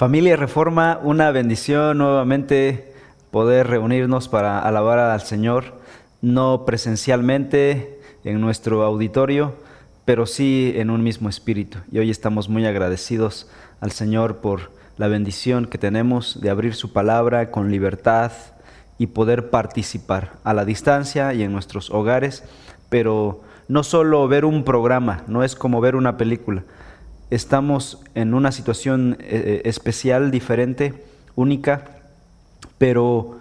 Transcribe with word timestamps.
Familia 0.00 0.34
Reforma, 0.34 0.98
una 1.02 1.30
bendición 1.30 1.98
nuevamente 1.98 2.94
poder 3.30 3.66
reunirnos 3.66 4.30
para 4.30 4.58
alabar 4.58 4.98
al 4.98 5.20
Señor, 5.20 5.74
no 6.22 6.64
presencialmente 6.64 8.00
en 8.24 8.40
nuestro 8.40 8.82
auditorio, 8.82 9.56
pero 10.06 10.24
sí 10.24 10.72
en 10.76 10.88
un 10.88 11.02
mismo 11.02 11.28
espíritu. 11.28 11.80
Y 11.92 11.98
hoy 11.98 12.08
estamos 12.08 12.48
muy 12.48 12.64
agradecidos 12.64 13.50
al 13.82 13.90
Señor 13.90 14.38
por 14.38 14.72
la 14.96 15.06
bendición 15.06 15.66
que 15.66 15.76
tenemos 15.76 16.40
de 16.40 16.48
abrir 16.48 16.74
su 16.74 16.94
palabra 16.94 17.50
con 17.50 17.70
libertad 17.70 18.32
y 18.96 19.08
poder 19.08 19.50
participar 19.50 20.32
a 20.44 20.54
la 20.54 20.64
distancia 20.64 21.34
y 21.34 21.42
en 21.42 21.52
nuestros 21.52 21.90
hogares, 21.90 22.42
pero 22.88 23.42
no 23.68 23.82
solo 23.82 24.26
ver 24.28 24.46
un 24.46 24.64
programa, 24.64 25.24
no 25.26 25.44
es 25.44 25.54
como 25.54 25.82
ver 25.82 25.94
una 25.94 26.16
película 26.16 26.64
estamos 27.30 28.00
en 28.14 28.34
una 28.34 28.52
situación 28.52 29.16
eh, 29.20 29.26
eh, 29.30 29.62
especial, 29.64 30.30
diferente, 30.30 31.04
única, 31.36 31.84
pero 32.76 33.38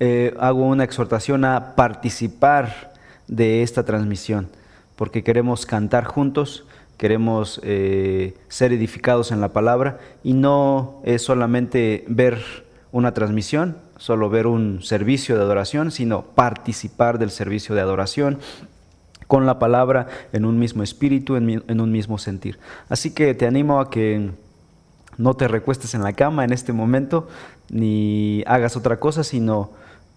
eh, 0.00 0.34
hago 0.40 0.66
una 0.66 0.84
exhortación 0.84 1.44
a 1.44 1.74
participar 1.76 2.92
de 3.28 3.62
esta 3.62 3.84
transmisión, 3.84 4.48
porque 4.96 5.22
queremos 5.22 5.66
cantar 5.66 6.04
juntos, 6.04 6.64
queremos 6.96 7.60
ser 7.62 8.72
edificados 8.72 9.30
en 9.30 9.42
la 9.42 9.52
palabra 9.52 9.98
y 10.24 10.32
no 10.32 11.02
es 11.04 11.20
solamente 11.20 12.06
ver 12.08 12.42
una 12.90 13.12
transmisión, 13.12 13.76
solo 13.98 14.30
ver 14.30 14.46
un 14.46 14.82
servicio 14.82 15.36
de 15.36 15.42
adoración, 15.42 15.90
sino 15.90 16.22
participar 16.22 17.18
del 17.18 17.30
servicio 17.30 17.74
de 17.74 17.82
adoración 17.82 18.38
con 19.26 19.46
la 19.46 19.58
palabra 19.58 20.06
en 20.32 20.44
un 20.44 20.58
mismo 20.58 20.82
espíritu, 20.82 21.36
en, 21.36 21.80
un 21.80 21.92
mismo 21.92 22.18
sentir. 22.18 22.58
Así 22.88 23.12
que 23.12 23.34
te 23.34 23.46
animo 23.46 23.80
a 23.80 23.90
que 23.90 24.30
no 25.18 25.34
te 25.34 25.48
recuestes 25.48 25.94
en 25.94 26.02
la 26.02 26.12
cama 26.12 26.44
en 26.44 26.52
este 26.52 26.72
momento, 26.72 27.28
ni 27.70 28.44
hagas 28.46 28.76
otra 28.76 28.98
cosa, 28.98 29.24
sino 29.24 29.70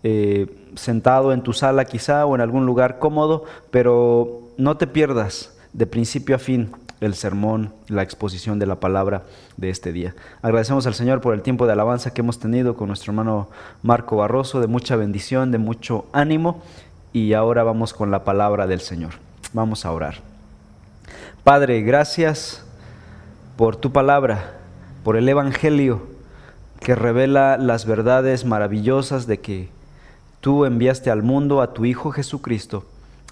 eh, 0.04 0.48
sentado 0.76 1.34
en 1.34 1.42
tu 1.42 1.54
sala 1.54 1.86
quizá 1.86 2.26
o 2.26 2.36
en 2.36 2.42
algún 2.42 2.66
lugar 2.66 3.00
cómodo, 3.00 3.46
pero 3.72 4.42
no 4.58 4.78
te 4.78 4.88
pierdas 4.88 5.58
de 5.73 5.88
principio 5.88 6.36
a 6.36 6.40
fin 6.40 6.72
el 7.02 7.14
sermón, 7.16 7.72
la 7.88 8.04
exposición 8.04 8.60
de 8.60 8.66
la 8.66 8.80
palabra 8.80 9.23
de 9.58 9.70
este 9.70 9.94
día. 9.94 10.16
Agradecemos 10.42 10.86
al 10.86 10.94
Señor 10.94 11.22
por 11.22 11.34
el 11.34 11.42
tiempo 11.42 11.66
de 11.66 11.72
alabanza 11.72 12.14
que 12.14 12.22
hemos 12.22 12.40
tenido 12.40 12.76
con 12.76 12.88
nuestro 12.88 13.12
hermano 13.12 13.50
Marco 13.84 14.18
Barroso, 14.18 14.60
de 14.60 14.68
mucha 14.68 14.96
bendición, 14.98 15.52
de 15.52 15.60
mucho 15.60 16.06
ánimo 16.12 16.62
y 17.14 17.34
ahora 17.34 17.64
vamos 17.64 17.94
con 17.94 18.12
la 18.12 18.24
palabra 18.24 18.68
del 18.68 18.82
Señor. 18.82 19.14
Vamos 19.54 19.86
a 19.86 19.92
orar. 19.92 20.16
Padre, 21.44 21.82
gracias 21.82 22.64
por 23.58 23.76
tu 23.76 23.92
palabra, 23.92 24.58
por 25.04 25.18
el 25.18 25.28
Evangelio 25.28 26.08
que 26.80 26.96
revela 26.96 27.58
las 27.58 27.86
verdades 27.86 28.46
maravillosas 28.46 29.28
de 29.28 29.40
que 29.40 29.70
tú 30.40 30.66
enviaste 30.66 31.12
al 31.12 31.24
mundo 31.24 31.62
a 31.62 31.74
tu 31.74 31.86
Hijo 31.86 32.12
Jesucristo 32.12 32.86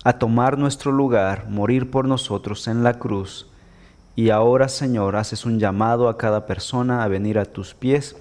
a 0.03 0.13
tomar 0.19 0.57
nuestro 0.57 0.91
lugar, 0.91 1.47
morir 1.49 1.91
por 1.91 2.07
nosotros 2.07 2.67
en 2.67 2.83
la 2.83 2.97
cruz. 2.97 3.47
Y 4.15 4.29
ahora, 4.31 4.67
Señor, 4.67 5.15
haces 5.15 5.45
un 5.45 5.59
llamado 5.59 6.09
a 6.09 6.17
cada 6.17 6.45
persona 6.45 7.03
a 7.03 7.07
venir 7.07 7.37
a 7.37 7.45
tus 7.45 7.73
pies 7.73 8.15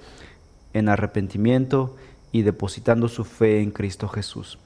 en 0.73 0.89
arrepentimiento 0.89 1.95
y 2.31 2.43
depositando 2.43 3.07
su 3.07 3.23
fe 3.23 3.61
en 3.61 3.71
Cristo 3.71 4.07
Jesús. 4.07 4.59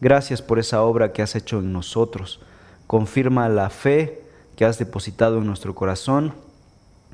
Gracias 0.00 0.42
por 0.42 0.58
esa 0.58 0.82
obra 0.82 1.12
que 1.12 1.22
has 1.22 1.34
hecho 1.34 1.58
en 1.58 1.72
nosotros. 1.72 2.40
Confirma 2.86 3.48
la 3.48 3.70
fe 3.70 4.22
que 4.56 4.64
has 4.64 4.78
depositado 4.78 5.38
en 5.38 5.46
nuestro 5.46 5.74
corazón. 5.74 6.34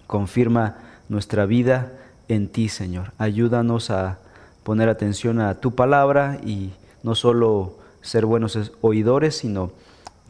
Confirma 0.06 0.76
nuestra 1.08 1.46
vida 1.46 1.92
en 2.28 2.48
ti, 2.48 2.68
Señor. 2.68 3.12
Ayúdanos 3.18 3.90
a 3.90 4.18
poner 4.62 4.88
atención 4.88 5.40
a 5.40 5.60
tu 5.60 5.74
palabra 5.74 6.38
y 6.44 6.72
no 7.02 7.14
solo 7.14 7.78
ser 8.02 8.26
buenos 8.26 8.72
oidores, 8.80 9.36
sino 9.36 9.72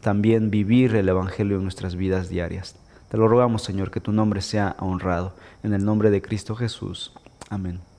también 0.01 0.51
vivir 0.51 0.95
el 0.95 1.09
Evangelio 1.09 1.57
en 1.57 1.63
nuestras 1.63 1.95
vidas 1.95 2.29
diarias. 2.29 2.75
Te 3.09 3.17
lo 3.17 3.27
rogamos, 3.27 3.63
Señor, 3.63 3.91
que 3.91 4.01
tu 4.01 4.11
nombre 4.11 4.41
sea 4.41 4.75
honrado. 4.79 5.33
En 5.63 5.73
el 5.73 5.83
nombre 5.83 6.09
de 6.09 6.21
Cristo 6.21 6.55
Jesús. 6.55 7.13
Amén. 7.49 7.94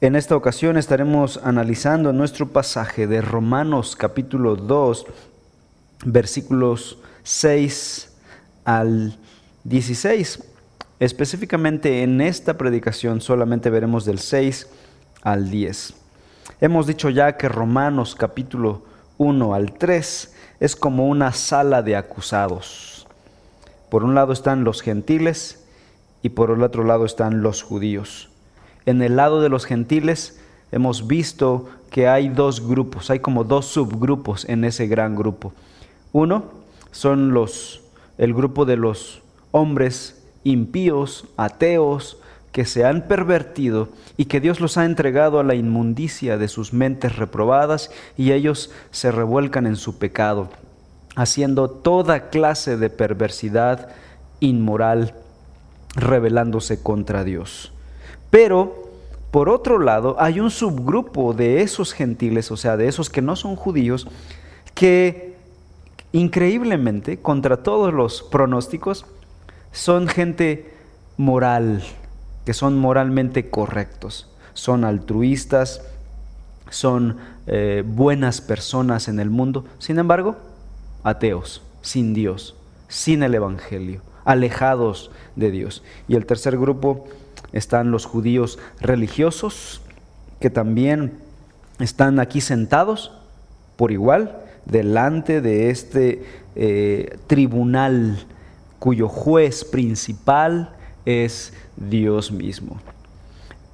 En 0.00 0.14
esta 0.14 0.36
ocasión 0.36 0.76
estaremos 0.76 1.40
analizando 1.42 2.12
nuestro 2.12 2.50
pasaje 2.50 3.08
de 3.08 3.20
Romanos 3.20 3.96
capítulo 3.96 4.54
2, 4.54 5.06
versículos 6.04 6.98
6 7.24 8.16
al 8.64 9.18
16. 9.64 10.44
Específicamente 11.00 12.04
en 12.04 12.20
esta 12.20 12.56
predicación 12.56 13.20
solamente 13.20 13.70
veremos 13.70 14.04
del 14.04 14.20
6 14.20 14.68
al 15.22 15.50
10. 15.50 15.94
Hemos 16.60 16.86
dicho 16.86 17.10
ya 17.10 17.36
que 17.36 17.48
Romanos 17.48 18.14
capítulo 18.14 18.82
1 19.16 19.52
al 19.52 19.72
3 19.72 20.32
es 20.60 20.76
como 20.76 21.08
una 21.08 21.32
sala 21.32 21.82
de 21.82 21.96
acusados. 21.96 23.08
Por 23.90 24.04
un 24.04 24.14
lado 24.14 24.32
están 24.32 24.62
los 24.62 24.80
gentiles 24.80 25.64
y 26.22 26.28
por 26.28 26.52
el 26.52 26.62
otro 26.62 26.84
lado 26.84 27.04
están 27.04 27.42
los 27.42 27.64
judíos 27.64 28.28
en 28.88 29.02
el 29.02 29.16
lado 29.16 29.40
de 29.40 29.48
los 29.48 29.66
gentiles 29.66 30.40
hemos 30.72 31.06
visto 31.06 31.68
que 31.90 32.08
hay 32.08 32.28
dos 32.28 32.66
grupos, 32.66 33.10
hay 33.10 33.20
como 33.20 33.44
dos 33.44 33.66
subgrupos 33.66 34.48
en 34.48 34.64
ese 34.64 34.86
gran 34.86 35.14
grupo. 35.14 35.52
Uno 36.12 36.44
son 36.90 37.32
los 37.32 37.82
el 38.16 38.34
grupo 38.34 38.64
de 38.64 38.76
los 38.76 39.22
hombres 39.52 40.24
impíos, 40.42 41.26
ateos, 41.36 42.18
que 42.50 42.64
se 42.64 42.84
han 42.84 43.06
pervertido 43.06 43.90
y 44.16 44.24
que 44.24 44.40
Dios 44.40 44.58
los 44.58 44.78
ha 44.78 44.84
entregado 44.84 45.38
a 45.38 45.44
la 45.44 45.54
inmundicia 45.54 46.38
de 46.38 46.48
sus 46.48 46.72
mentes 46.72 47.16
reprobadas 47.16 47.90
y 48.16 48.32
ellos 48.32 48.70
se 48.90 49.12
revuelcan 49.12 49.66
en 49.66 49.76
su 49.76 49.98
pecado, 49.98 50.48
haciendo 51.14 51.68
toda 51.68 52.30
clase 52.30 52.76
de 52.76 52.90
perversidad 52.90 53.90
inmoral, 54.40 55.14
rebelándose 55.94 56.82
contra 56.82 57.22
Dios. 57.22 57.72
Pero, 58.30 58.90
por 59.30 59.48
otro 59.48 59.78
lado, 59.78 60.16
hay 60.18 60.40
un 60.40 60.50
subgrupo 60.50 61.32
de 61.32 61.62
esos 61.62 61.92
gentiles, 61.92 62.50
o 62.50 62.56
sea, 62.56 62.76
de 62.76 62.88
esos 62.88 63.10
que 63.10 63.22
no 63.22 63.36
son 63.36 63.56
judíos, 63.56 64.06
que 64.74 65.36
increíblemente, 66.12 67.18
contra 67.18 67.62
todos 67.62 67.92
los 67.92 68.22
pronósticos, 68.22 69.06
son 69.72 70.08
gente 70.08 70.72
moral, 71.16 71.82
que 72.44 72.54
son 72.54 72.78
moralmente 72.78 73.50
correctos, 73.50 74.30
son 74.54 74.84
altruistas, 74.84 75.82
son 76.70 77.18
eh, 77.46 77.82
buenas 77.86 78.40
personas 78.40 79.08
en 79.08 79.20
el 79.20 79.30
mundo, 79.30 79.64
sin 79.78 79.98
embargo, 79.98 80.36
ateos, 81.02 81.62
sin 81.82 82.14
Dios, 82.14 82.56
sin 82.88 83.22
el 83.22 83.34
Evangelio, 83.34 84.02
alejados 84.24 85.10
de 85.36 85.50
Dios. 85.50 85.82
Y 86.08 86.16
el 86.16 86.26
tercer 86.26 86.58
grupo 86.58 87.06
están 87.52 87.90
los 87.90 88.04
judíos 88.04 88.58
religiosos, 88.80 89.80
que 90.40 90.50
también 90.50 91.18
están 91.78 92.20
aquí 92.20 92.40
sentados 92.40 93.12
por 93.76 93.92
igual 93.92 94.36
delante 94.64 95.40
de 95.40 95.70
este 95.70 96.24
eh, 96.56 97.18
tribunal 97.26 98.18
cuyo 98.78 99.08
juez 99.08 99.64
principal 99.64 100.74
es 101.04 101.52
Dios 101.76 102.30
mismo. 102.30 102.80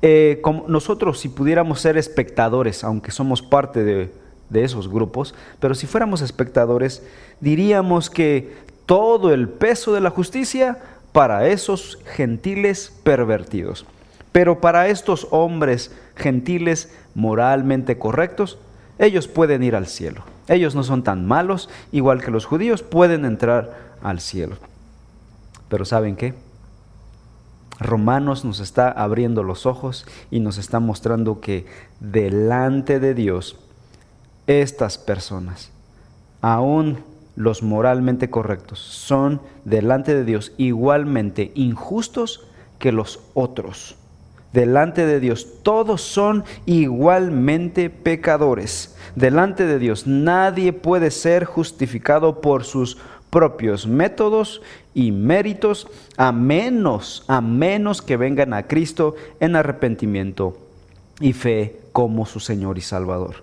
Eh, 0.03 0.38
como 0.43 0.67
nosotros 0.69 1.19
si 1.19 1.29
pudiéramos 1.29 1.81
ser 1.81 1.97
espectadores, 1.97 2.85
aunque 2.85 3.11
somos 3.11 3.41
parte 3.41 3.82
de, 3.85 4.12
de 4.50 4.65
esos 4.65 4.88
grupos, 4.88 5.35
pero 5.61 5.75
si 5.75 5.87
fuéramos 5.87 6.20
espectadores, 6.20 7.03
diríamos 7.41 8.11
que 8.11 8.53
todo 8.87 9.32
el 9.32 9.49
peso 9.49 9.94
de 9.94 10.00
la 10.00 10.11
justicia 10.11 10.79
para 11.14 11.46
esos 11.46 12.00
gentiles 12.16 12.93
pervertidos. 13.05 13.87
Pero 14.32 14.61
para 14.61 14.88
estos 14.88 15.28
hombres 15.31 15.94
gentiles 16.16 16.93
moralmente 17.14 17.99
correctos, 17.99 18.58
ellos 18.99 19.28
pueden 19.28 19.62
ir 19.62 19.76
al 19.76 19.87
cielo. 19.87 20.25
Ellos 20.49 20.75
no 20.75 20.82
son 20.82 21.05
tan 21.05 21.25
malos, 21.25 21.70
igual 21.93 22.20
que 22.20 22.32
los 22.32 22.46
judíos, 22.46 22.82
pueden 22.82 23.25
entrar 23.25 23.94
al 24.02 24.19
cielo. 24.19 24.56
Pero 25.69 25.84
¿saben 25.84 26.16
qué? 26.16 26.34
Romanos 27.78 28.44
nos 28.44 28.58
está 28.58 28.90
abriendo 28.90 29.44
los 29.44 29.67
ojos 29.67 30.06
y 30.32 30.40
nos 30.40 30.58
está 30.58 30.81
mostrando 30.81 31.40
que 31.40 31.64
delante 32.00 32.99
de 32.99 33.14
Dios, 33.14 33.56
estas 34.49 34.99
personas, 34.99 35.70
aún 36.40 37.05
los 37.36 37.62
moralmente 37.62 38.31
correctos 38.31 38.78
son 38.78 39.40
delante 39.64 40.14
de 40.14 40.25
Dios 40.25 40.52
igualmente 40.56 41.52
injustos 41.54 42.46
que 42.78 42.92
los 42.92 43.20
otros. 43.34 43.96
Delante 44.52 45.04
de 45.04 45.19
Dios 45.19 45.48
todos 45.64 46.00
son 46.00 46.44
igualmente 46.64 47.90
pecadores. 47.90 48.96
Delante 49.16 49.66
de 49.66 49.81
Dios 49.81 50.06
nadie 50.06 50.72
puede 50.72 51.10
ser 51.10 51.44
justificado 51.44 52.40
por 52.40 52.62
sus 52.64 52.96
propios 53.31 53.88
métodos 53.88 54.62
y 54.94 55.10
méritos, 55.10 55.88
a 56.16 56.31
menos, 56.31 57.25
a 57.26 57.40
menos 57.40 58.00
que 58.00 58.16
vengan 58.16 58.54
a 58.54 58.69
Cristo 58.69 59.16
en 59.40 59.56
arrepentimiento 59.56 60.56
y 61.19 61.32
fe 61.32 61.81
como 61.90 62.26
su 62.26 62.38
Señor 62.38 62.78
y 62.78 62.81
Salvador. 62.81 63.42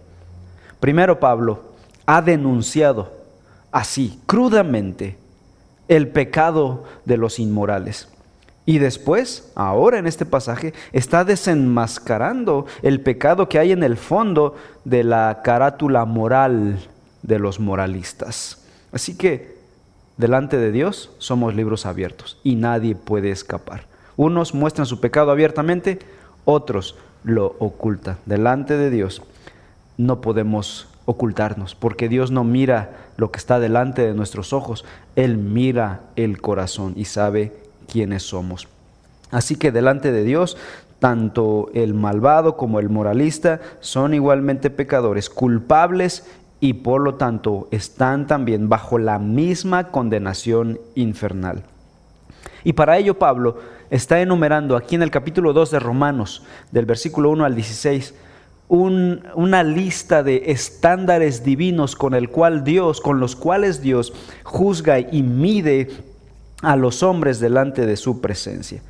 Primero 0.80 1.20
Pablo 1.20 1.64
ha 2.06 2.22
denunciado 2.22 3.21
así, 3.72 4.20
crudamente, 4.26 5.18
el 5.88 6.08
pecado 6.08 6.84
de 7.06 7.18
los 7.18 7.40
inmorales. 7.40 8.08
Y 8.66 8.78
después, 8.78 9.52
ahora 9.56 9.98
en 9.98 10.08
este 10.08 10.26
pasaje, 10.26 10.74
está 10.94 11.26
desenmascarando 11.26 12.66
el 12.84 13.02
pecado 13.02 13.50
que 13.50 13.60
hay 13.60 13.72
en 13.72 13.84
el 13.84 13.98
fondo 13.98 14.56
de 14.86 15.04
la 15.04 15.42
carátula 15.44 16.06
moral 16.06 16.80
de 17.24 17.40
los 17.40 17.60
moralistas. 17.60 18.64
Así 18.92 19.18
que, 19.18 19.58
delante 20.18 20.58
de 20.58 20.72
Dios, 20.72 21.12
somos 21.18 21.56
libros 21.56 21.86
abiertos 21.86 22.40
y 22.44 22.56
nadie 22.56 22.96
puede 22.96 23.32
escapar. 23.32 23.86
Unos 24.16 24.54
muestran 24.54 24.86
su 24.86 25.00
pecado 25.00 25.32
abiertamente, 25.32 26.00
otros 26.46 26.96
lo 27.24 27.56
ocultan. 27.60 28.18
Delante 28.26 28.78
de 28.78 28.90
Dios 28.90 29.24
no 29.98 30.22
podemos 30.22 30.88
ocultarnos, 31.12 31.76
porque 31.76 32.10
Dios 32.10 32.32
no 32.32 32.44
mira 32.44 32.92
lo 33.18 33.32
que 33.32 33.38
está 33.38 33.60
delante 33.60 34.02
de 34.02 34.14
nuestros 34.14 34.54
ojos, 34.54 34.86
Él 35.16 35.38
mira 35.38 36.02
el 36.16 36.42
corazón 36.42 36.94
y 36.96 37.06
sabe 37.06 37.54
quienes 37.88 38.24
somos. 38.24 38.68
Así 39.30 39.56
que 39.56 39.72
delante 39.72 40.12
de 40.12 40.24
Dios, 40.24 40.58
tanto 41.00 41.70
el 41.74 41.94
malvado 41.94 42.58
como 42.58 42.80
el 42.80 42.90
moralista 42.90 43.60
son 43.80 44.14
igualmente 44.14 44.70
pecadores, 44.70 45.30
culpables 45.30 46.28
y 46.60 46.74
por 46.74 47.02
lo 47.02 47.16
tanto 47.16 47.68
están 47.72 48.28
también 48.28 48.70
bajo 48.70 49.00
la 49.00 49.18
misma 49.18 49.88
condenación 49.88 50.80
infernal. 50.96 51.64
Y 52.64 52.74
para 52.74 52.98
ello 52.98 53.18
Pablo 53.18 53.58
está 53.90 54.22
enumerando 54.22 54.78
aquí 54.78 54.96
en 54.96 55.02
el 55.02 55.12
capítulo 55.12 55.54
2 55.54 55.72
de 55.72 55.80
Romanos, 55.80 56.44
del 56.72 56.86
versículo 56.86 57.32
1 57.32 57.46
al 57.46 57.56
16, 57.56 58.14
una 58.74 59.64
lista 59.64 60.24
de 60.24 60.44
estándares 60.48 61.44
divinos 61.44 61.98
con 61.98 62.14
el 62.14 62.30
cual 62.30 62.64
Dios, 62.64 63.02
con 63.02 63.20
los 63.20 63.36
cuales 63.36 63.82
Dios 63.82 64.14
juzga 64.44 65.00
y 65.00 65.24
mide 65.24 65.90
a 66.62 66.78
los 66.78 67.04
hombres 67.04 67.42
delante 67.42 67.86
de 67.86 67.98
su 67.98 68.22
presencia. 68.22 68.82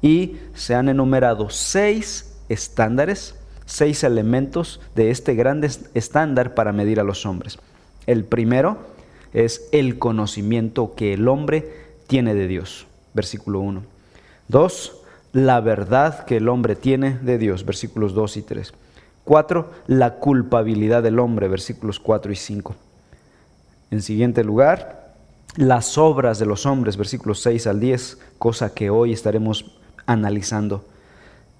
Y 0.00 0.36
se 0.54 0.74
han 0.74 0.88
enumerado 0.88 1.50
seis 1.50 2.34
estándares, 2.48 3.34
seis 3.66 4.04
elementos 4.04 4.80
de 4.94 5.10
este 5.10 5.34
gran 5.34 5.62
estándar 5.92 6.54
para 6.54 6.72
medir 6.72 6.98
a 6.98 7.04
los 7.04 7.26
hombres. 7.26 7.58
El 8.06 8.24
primero 8.24 8.78
es 9.34 9.68
el 9.70 9.98
conocimiento 9.98 10.94
que 10.94 11.12
el 11.12 11.28
hombre 11.28 11.72
tiene 12.06 12.32
de 12.32 12.48
Dios, 12.48 12.86
versículo 13.12 13.60
1. 13.60 13.82
Dos, 14.48 15.02
la 15.34 15.60
verdad 15.60 16.24
que 16.24 16.38
el 16.38 16.48
hombre 16.48 16.74
tiene 16.74 17.18
de 17.18 17.36
Dios, 17.36 17.66
versículos 17.66 18.14
2 18.14 18.38
y 18.38 18.42
3. 18.42 18.72
Cuatro, 19.26 19.72
la 19.88 20.14
culpabilidad 20.20 21.02
del 21.02 21.18
hombre, 21.18 21.48
versículos 21.48 21.98
4 21.98 22.30
y 22.30 22.36
5. 22.36 22.76
En 23.90 24.00
siguiente 24.00 24.44
lugar, 24.44 25.16
las 25.56 25.98
obras 25.98 26.38
de 26.38 26.46
los 26.46 26.64
hombres, 26.64 26.96
versículos 26.96 27.40
6 27.40 27.66
al 27.66 27.80
10, 27.80 28.18
cosa 28.38 28.72
que 28.72 28.88
hoy 28.88 29.12
estaremos 29.12 29.80
analizando. 30.06 30.84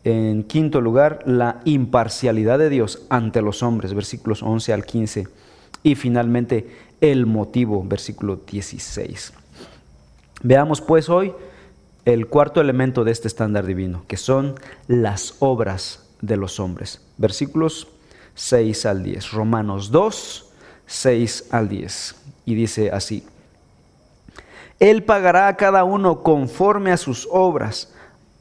En 0.04 0.44
quinto 0.44 0.80
lugar, 0.80 1.24
la 1.26 1.60
imparcialidad 1.64 2.60
de 2.60 2.70
Dios 2.70 3.04
ante 3.10 3.42
los 3.42 3.64
hombres, 3.64 3.94
versículos 3.94 4.44
11 4.44 4.72
al 4.72 4.84
15. 4.86 5.26
Y 5.82 5.96
finalmente, 5.96 6.70
el 7.00 7.26
motivo, 7.26 7.82
versículo 7.84 8.42
16. 8.48 9.32
Veamos 10.44 10.80
pues 10.80 11.08
hoy 11.08 11.32
el 12.04 12.28
cuarto 12.28 12.60
elemento 12.60 13.02
de 13.02 13.10
este 13.10 13.26
estándar 13.26 13.66
divino, 13.66 14.04
que 14.06 14.18
son 14.18 14.54
las 14.86 15.34
obras 15.40 16.08
de 16.22 16.36
los 16.36 16.60
hombres. 16.60 17.00
Versículos 17.18 17.88
6 18.34 18.86
al 18.86 19.02
10. 19.02 19.32
Romanos 19.32 19.90
2, 19.90 20.52
6 20.86 21.46
al 21.50 21.68
10. 21.68 22.14
Y 22.44 22.54
dice 22.54 22.90
así. 22.90 23.26
Él 24.78 25.04
pagará 25.04 25.48
a 25.48 25.56
cada 25.56 25.84
uno 25.84 26.22
conforme 26.22 26.92
a 26.92 26.96
sus 26.96 27.26
obras. 27.30 27.92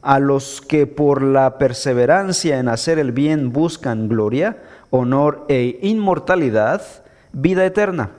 A 0.01 0.19
los 0.19 0.61
que 0.61 0.85
por 0.85 1.23
la 1.23 1.57
perseverancia 1.57 2.59
en 2.59 2.67
hacer 2.67 2.99
el 2.99 3.11
bien 3.11 3.51
buscan 3.51 4.07
gloria, 4.07 4.61
honor 4.91 5.45
e 5.49 5.79
inmortalidad, 5.81 6.83
vida 7.31 7.65
eterna. 7.65 8.11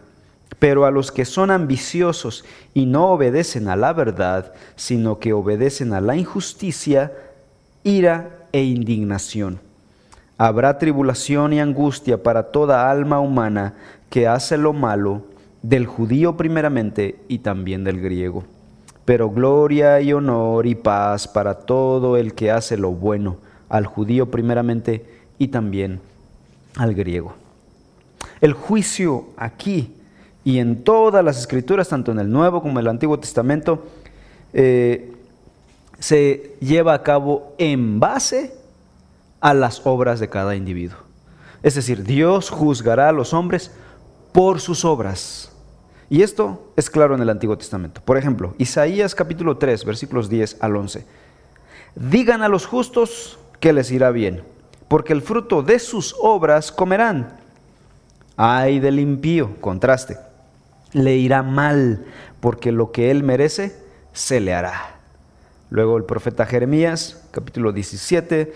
Pero 0.58 0.85
a 0.85 0.91
los 0.91 1.12
que 1.12 1.25
son 1.25 1.50
ambiciosos 1.50 2.44
y 2.75 2.87
no 2.87 3.11
obedecen 3.11 3.69
a 3.69 3.76
la 3.76 3.93
verdad, 3.93 4.53
sino 4.75 5.20
que 5.20 5.32
obedecen 5.32 5.93
a 5.93 6.00
la 6.00 6.17
injusticia, 6.17 7.12
ira 7.85 8.49
e 8.53 8.64
indignación. 8.64 9.61
Habrá 10.38 10.78
tribulación 10.78 11.52
y 11.52 11.60
angustia 11.60 12.22
para 12.22 12.44
toda 12.44 12.90
alma 12.90 13.20
humana 13.20 13.74
que 14.10 14.28
hace 14.28 14.56
lo 14.56 14.72
malo 14.72 15.22
del 15.62 15.86
judío 15.86 16.36
primeramente 16.36 17.18
y 17.28 17.38
también 17.38 17.84
del 17.84 18.00
griego. 18.00 18.44
Pero 19.04 19.30
gloria 19.30 20.00
y 20.00 20.12
honor 20.12 20.66
y 20.66 20.74
paz 20.74 21.26
para 21.26 21.54
todo 21.54 22.16
el 22.16 22.34
que 22.34 22.50
hace 22.50 22.76
lo 22.76 22.90
bueno, 22.90 23.38
al 23.68 23.86
judío 23.86 24.30
primeramente 24.30 25.04
y 25.38 25.48
también 25.48 26.00
al 26.76 26.94
griego. 26.94 27.34
El 28.40 28.52
juicio 28.52 29.28
aquí 29.36 29.94
y 30.44 30.58
en 30.58 30.84
todas 30.84 31.24
las 31.24 31.38
escrituras, 31.38 31.88
tanto 31.88 32.12
en 32.12 32.18
el 32.18 32.30
Nuevo 32.30 32.60
como 32.60 32.78
en 32.78 32.84
el 32.84 32.90
Antiguo 32.90 33.18
Testamento, 33.18 33.86
eh, 34.52 35.12
se 35.98 36.56
lleva 36.60 36.94
a 36.94 37.02
cabo 37.02 37.54
en 37.58 37.98
base 37.98 38.52
a 39.40 39.54
las 39.54 39.82
obras 39.84 40.20
de 40.20 40.28
cada 40.28 40.56
individuo. 40.56 40.98
Es 41.62 41.74
decir, 41.74 42.04
Dios 42.04 42.50
juzgará 42.50 43.08
a 43.08 43.12
los 43.12 43.32
hombres 43.32 43.70
por 44.32 44.60
sus 44.60 44.84
obras. 44.84 45.52
Y 46.08 46.22
esto 46.22 46.72
es 46.76 46.88
claro 46.88 47.14
en 47.14 47.22
el 47.22 47.30
Antiguo 47.30 47.58
Testamento. 47.58 48.00
Por 48.05 48.16
ejemplo, 48.16 48.55
Isaías 48.58 49.14
capítulo 49.14 49.56
3, 49.56 49.84
versículos 49.84 50.28
10 50.28 50.58
al 50.60 50.76
11. 50.76 51.05
Digan 51.96 52.43
a 52.43 52.48
los 52.48 52.66
justos 52.66 53.38
que 53.58 53.72
les 53.72 53.90
irá 53.90 54.10
bien, 54.10 54.43
porque 54.88 55.12
el 55.12 55.22
fruto 55.22 55.62
de 55.62 55.78
sus 55.78 56.14
obras 56.20 56.70
comerán. 56.70 57.40
Ay 58.36 58.81
del 58.81 59.00
impío, 59.00 59.56
contraste, 59.60 60.19
le 60.93 61.16
irá 61.16 61.43
mal, 61.43 62.05
porque 62.40 62.70
lo 62.70 62.93
que 62.93 63.10
él 63.10 63.22
merece 63.22 63.74
se 64.12 64.40
le 64.40 64.55
hará. 64.55 64.96
Luego 65.70 65.96
el 65.96 66.05
profeta 66.05 66.46
Jeremías, 66.46 67.26
capítulo 67.32 67.72
17, 67.72 68.52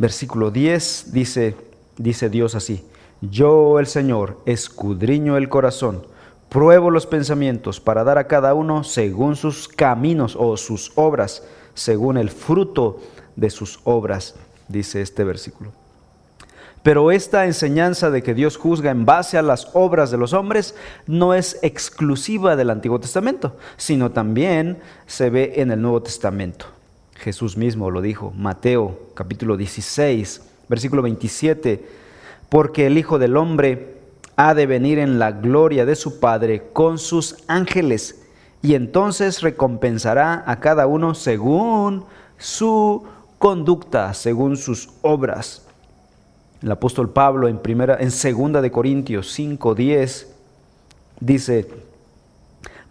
versículo 0.00 0.50
10, 0.50 1.12
dice, 1.12 1.54
dice 1.96 2.28
Dios 2.28 2.56
así, 2.56 2.84
yo 3.20 3.78
el 3.78 3.86
Señor 3.86 4.40
escudriño 4.46 5.36
el 5.36 5.48
corazón 5.48 6.02
Pruebo 6.50 6.90
los 6.90 7.06
pensamientos 7.06 7.78
para 7.78 8.02
dar 8.02 8.18
a 8.18 8.26
cada 8.26 8.54
uno 8.54 8.82
según 8.82 9.36
sus 9.36 9.68
caminos 9.68 10.36
o 10.36 10.56
sus 10.56 10.90
obras, 10.96 11.44
según 11.74 12.16
el 12.16 12.28
fruto 12.28 12.98
de 13.36 13.50
sus 13.50 13.78
obras, 13.84 14.34
dice 14.66 15.00
este 15.00 15.22
versículo. 15.22 15.70
Pero 16.82 17.12
esta 17.12 17.44
enseñanza 17.46 18.10
de 18.10 18.24
que 18.24 18.34
Dios 18.34 18.56
juzga 18.56 18.90
en 18.90 19.06
base 19.06 19.38
a 19.38 19.42
las 19.42 19.68
obras 19.74 20.10
de 20.10 20.18
los 20.18 20.32
hombres 20.32 20.74
no 21.06 21.34
es 21.34 21.56
exclusiva 21.62 22.56
del 22.56 22.70
Antiguo 22.70 22.98
Testamento, 22.98 23.56
sino 23.76 24.10
también 24.10 24.80
se 25.06 25.30
ve 25.30 25.52
en 25.56 25.70
el 25.70 25.80
Nuevo 25.80 26.02
Testamento. 26.02 26.66
Jesús 27.20 27.58
mismo 27.58 27.90
lo 27.90 28.00
dijo, 28.00 28.32
Mateo 28.34 28.98
capítulo 29.12 29.58
16, 29.58 30.40
versículo 30.70 31.02
27, 31.02 31.86
porque 32.48 32.86
el 32.86 32.96
Hijo 32.96 33.18
del 33.18 33.36
Hombre 33.36 33.98
ha 34.36 34.54
de 34.54 34.64
venir 34.64 34.98
en 34.98 35.18
la 35.18 35.32
gloria 35.32 35.84
de 35.84 35.96
su 35.96 36.18
Padre 36.18 36.70
con 36.72 36.98
sus 36.98 37.44
ángeles, 37.46 38.22
y 38.62 38.74
entonces 38.74 39.42
recompensará 39.42 40.44
a 40.46 40.60
cada 40.60 40.86
uno 40.86 41.14
según 41.14 42.06
su 42.38 43.04
conducta, 43.38 44.14
según 44.14 44.56
sus 44.56 44.88
obras. 45.02 45.66
El 46.62 46.72
apóstol 46.72 47.10
Pablo 47.10 47.48
en 47.48 47.58
primera 47.58 47.98
en 48.00 48.12
segunda 48.12 48.62
de 48.62 48.70
Corintios 48.70 49.38
5:10 49.38 50.26
dice, 51.20 51.68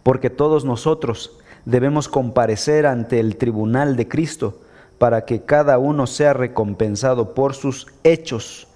porque 0.04 0.30
todos 0.30 0.66
nosotros 0.66 1.40
debemos 1.70 2.08
comparecer 2.08 2.86
ante 2.86 3.20
el 3.20 3.38
tribunal 3.38 3.96
de 3.96 4.08
Cristo 4.08 4.60
para 4.98 5.26
que 5.26 5.44
cada 5.44 5.78
uno 5.78 6.08
sea 6.08 6.34
recompensado 6.34 7.34
por 7.34 7.54
sus 7.54 7.88
hechos 8.04 8.68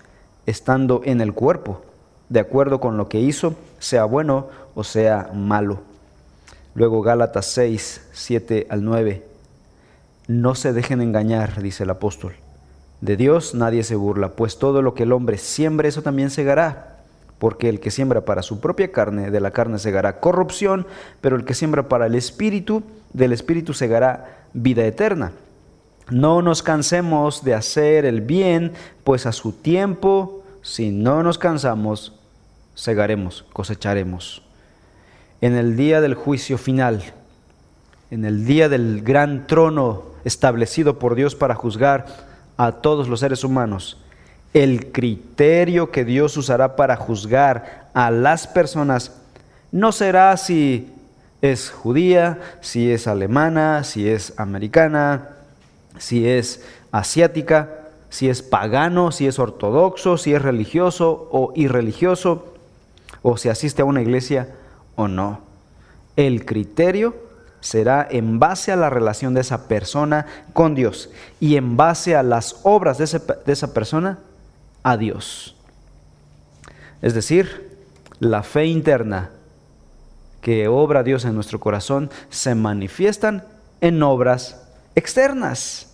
estando 0.45 1.01
en 1.03 1.21
el 1.21 1.33
cuerpo 1.33 1.81
de 2.29 2.39
acuerdo 2.39 2.79
con 2.79 2.97
lo 2.97 3.09
que 3.09 3.19
hizo, 3.19 3.55
sea 3.79 4.05
bueno 4.05 4.47
o 4.75 4.83
sea 4.83 5.29
malo. 5.33 5.81
Luego 6.73 7.01
Gálatas 7.01 7.45
6, 7.47 8.09
7 8.11 8.67
al 8.69 8.83
9. 8.83 9.23
No 10.27 10.55
se 10.55 10.73
dejen 10.73 11.01
engañar, 11.01 11.61
dice 11.61 11.83
el 11.83 11.91
apóstol. 11.91 12.33
De 13.01 13.17
Dios 13.17 13.53
nadie 13.53 13.83
se 13.83 13.95
burla, 13.95 14.29
pues 14.29 14.57
todo 14.57 14.81
lo 14.81 14.93
que 14.95 15.03
el 15.03 15.11
hombre 15.11 15.37
siembre, 15.37 15.89
eso 15.89 16.01
también 16.01 16.31
segará. 16.31 16.92
Porque 17.43 17.67
el 17.67 17.81
que 17.81 17.91
siembra 17.91 18.21
para 18.21 18.41
su 18.41 18.61
propia 18.61 18.93
carne, 18.93 19.29
de 19.29 19.41
la 19.41 19.51
carne 19.51 19.77
segará 19.77 20.21
corrupción, 20.21 20.87
pero 21.19 21.35
el 21.35 21.43
que 21.43 21.53
siembra 21.53 21.89
para 21.89 22.05
el 22.05 22.15
espíritu, 22.15 22.83
del 23.11 23.33
espíritu 23.33 23.73
segará 23.73 24.45
vida 24.53 24.85
eterna. 24.85 25.33
No 26.09 26.41
nos 26.41 26.63
cansemos 26.63 27.43
de 27.43 27.53
hacer 27.53 28.05
el 28.05 28.21
bien, 28.21 28.71
pues 29.03 29.25
a 29.25 29.33
su 29.33 29.51
tiempo, 29.51 30.45
si 30.61 30.91
no 30.91 31.21
nos 31.21 31.37
cansamos, 31.37 32.17
segaremos, 32.75 33.43
cosecharemos. 33.51 34.41
En 35.41 35.57
el 35.57 35.75
día 35.75 35.99
del 35.99 36.13
juicio 36.13 36.57
final, 36.57 37.03
en 38.09 38.23
el 38.23 38.45
día 38.45 38.69
del 38.69 39.01
gran 39.01 39.47
trono 39.47 40.03
establecido 40.23 40.97
por 40.97 41.13
Dios 41.13 41.35
para 41.35 41.55
juzgar 41.55 42.05
a 42.55 42.71
todos 42.71 43.09
los 43.09 43.19
seres 43.19 43.43
humanos, 43.43 43.97
el 44.53 44.91
criterio 44.91 45.91
que 45.91 46.05
Dios 46.05 46.37
usará 46.37 46.75
para 46.75 46.95
juzgar 46.95 47.89
a 47.93 48.11
las 48.11 48.47
personas 48.47 49.11
no 49.71 49.91
será 49.91 50.37
si 50.37 50.91
es 51.41 51.71
judía, 51.71 52.39
si 52.61 52.91
es 52.91 53.07
alemana, 53.07 53.83
si 53.83 54.07
es 54.07 54.33
americana, 54.37 55.29
si 55.97 56.27
es 56.27 56.63
asiática, 56.91 57.69
si 58.09 58.29
es 58.29 58.43
pagano, 58.43 59.11
si 59.11 59.27
es 59.27 59.39
ortodoxo, 59.39 60.17
si 60.17 60.33
es 60.33 60.41
religioso 60.41 61.27
o 61.31 61.51
irreligioso, 61.55 62.53
o 63.23 63.37
si 63.37 63.49
asiste 63.49 63.81
a 63.81 63.85
una 63.85 64.01
iglesia 64.01 64.49
o 64.95 65.07
no. 65.07 65.41
El 66.15 66.45
criterio 66.45 67.15
será 67.59 68.07
en 68.09 68.39
base 68.39 68.71
a 68.71 68.75
la 68.75 68.89
relación 68.89 69.33
de 69.33 69.41
esa 69.41 69.67
persona 69.67 70.27
con 70.53 70.75
Dios 70.75 71.09
y 71.39 71.55
en 71.55 71.75
base 71.77 72.15
a 72.15 72.21
las 72.21 72.57
obras 72.63 72.99
de, 72.99 73.05
esa 73.51 73.73
persona 73.73 74.19
a 74.83 74.97
Dios. 74.97 75.55
Es 77.01 77.13
decir, 77.13 77.77
la 78.19 78.43
fe 78.43 78.65
interna 78.65 79.31
que 80.41 80.67
obra 80.67 81.03
Dios 81.03 81.25
en 81.25 81.35
nuestro 81.35 81.59
corazón 81.59 82.09
se 82.29 82.53
manifiestan 82.53 83.45
en 83.81 84.03
obras 84.03 84.61
externas. 84.95 85.89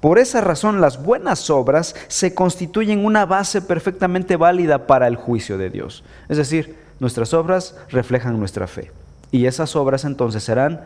Por 0.00 0.18
esa 0.18 0.40
razón 0.40 0.80
las 0.80 1.02
buenas 1.02 1.50
obras 1.50 1.94
se 2.08 2.34
constituyen 2.34 3.04
una 3.04 3.26
base 3.26 3.60
perfectamente 3.60 4.36
válida 4.36 4.86
para 4.86 5.06
el 5.06 5.16
juicio 5.16 5.58
de 5.58 5.70
Dios. 5.70 6.04
Es 6.28 6.36
decir, 6.36 6.76
nuestras 7.00 7.34
obras 7.34 7.74
reflejan 7.90 8.38
nuestra 8.38 8.66
fe. 8.66 8.92
Y 9.30 9.46
esas 9.46 9.76
obras 9.76 10.04
entonces 10.04 10.42
serán 10.42 10.82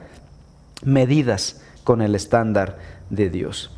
medidas 0.82 1.62
con 1.84 2.02
el 2.02 2.14
estándar 2.14 2.78
de 3.10 3.30
Dios. 3.30 3.70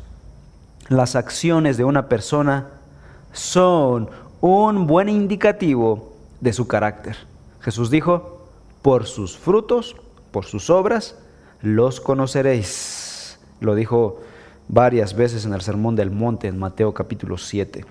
Las 0.89 1.15
acciones 1.15 1.77
de 1.77 1.83
una 1.83 2.07
persona 2.07 2.67
son 3.37 4.09
un 4.41 4.87
buen 4.87 5.09
indicativo 5.09 6.13
de 6.41 6.53
su 6.53 6.67
carácter. 6.67 7.17
Jesús 7.61 7.91
dijo, 7.91 8.47
por 8.81 9.05
sus 9.05 9.37
frutos, 9.37 9.95
por 10.31 10.45
sus 10.45 10.69
obras, 10.69 11.15
los 11.61 12.01
conoceréis. 12.01 13.39
Lo 13.59 13.75
dijo 13.75 14.21
varias 14.67 15.15
veces 15.15 15.45
en 15.45 15.53
el 15.53 15.61
Sermón 15.61 15.95
del 15.95 16.11
Monte 16.11 16.47
en 16.47 16.57
Mateo 16.57 16.93
capítulo 16.93 17.37
7. 17.37 17.85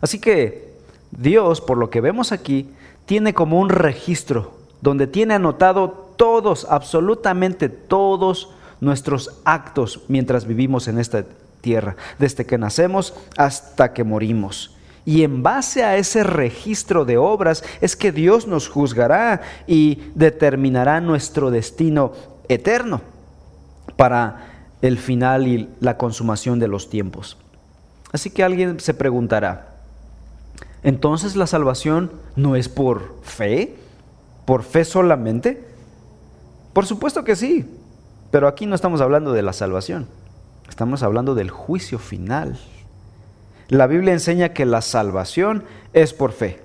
Así 0.00 0.20
que 0.20 0.74
Dios, 1.10 1.60
por 1.60 1.78
lo 1.78 1.90
que 1.90 2.00
vemos 2.00 2.32
aquí, 2.32 2.68
tiene 3.06 3.34
como 3.34 3.58
un 3.58 3.70
registro 3.70 4.52
donde 4.80 5.06
tiene 5.06 5.34
anotado 5.34 5.90
todos, 6.16 6.66
absolutamente 6.68 7.68
todos 7.68 8.50
nuestros 8.80 9.40
actos 9.44 10.02
mientras 10.08 10.46
vivimos 10.46 10.88
en 10.88 10.98
esta 10.98 11.24
tierra, 11.64 11.96
desde 12.18 12.44
que 12.44 12.58
nacemos 12.58 13.14
hasta 13.38 13.94
que 13.94 14.04
morimos. 14.04 14.76
Y 15.06 15.22
en 15.22 15.42
base 15.42 15.82
a 15.82 15.96
ese 15.96 16.22
registro 16.22 17.04
de 17.04 17.16
obras 17.16 17.64
es 17.80 17.96
que 17.96 18.12
Dios 18.12 18.46
nos 18.46 18.68
juzgará 18.68 19.40
y 19.66 20.02
determinará 20.14 21.00
nuestro 21.00 21.50
destino 21.50 22.12
eterno 22.48 23.00
para 23.96 24.68
el 24.82 24.98
final 24.98 25.48
y 25.48 25.68
la 25.80 25.96
consumación 25.96 26.58
de 26.58 26.68
los 26.68 26.90
tiempos. 26.90 27.38
Así 28.12 28.30
que 28.30 28.44
alguien 28.44 28.80
se 28.80 28.94
preguntará, 28.94 29.74
¿entonces 30.82 31.36
la 31.36 31.46
salvación 31.46 32.12
no 32.36 32.54
es 32.54 32.68
por 32.68 33.16
fe? 33.22 33.76
¿Por 34.44 34.62
fe 34.62 34.84
solamente? 34.84 35.64
Por 36.72 36.86
supuesto 36.86 37.24
que 37.24 37.36
sí, 37.36 37.66
pero 38.30 38.48
aquí 38.48 38.66
no 38.66 38.74
estamos 38.74 39.00
hablando 39.00 39.32
de 39.32 39.42
la 39.42 39.52
salvación. 39.52 40.06
Estamos 40.74 41.04
hablando 41.04 41.36
del 41.36 41.50
juicio 41.50 42.00
final. 42.00 42.58
La 43.68 43.86
Biblia 43.86 44.12
enseña 44.12 44.48
que 44.48 44.66
la 44.66 44.80
salvación 44.80 45.62
es 45.92 46.12
por 46.12 46.32
fe. 46.32 46.58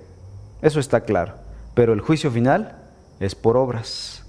Eso 0.62 0.80
está 0.80 1.02
claro. 1.02 1.34
Pero 1.74 1.92
el 1.92 2.00
juicio 2.00 2.32
final 2.32 2.74
es 3.20 3.36
por 3.36 3.56
obras. 3.56 4.24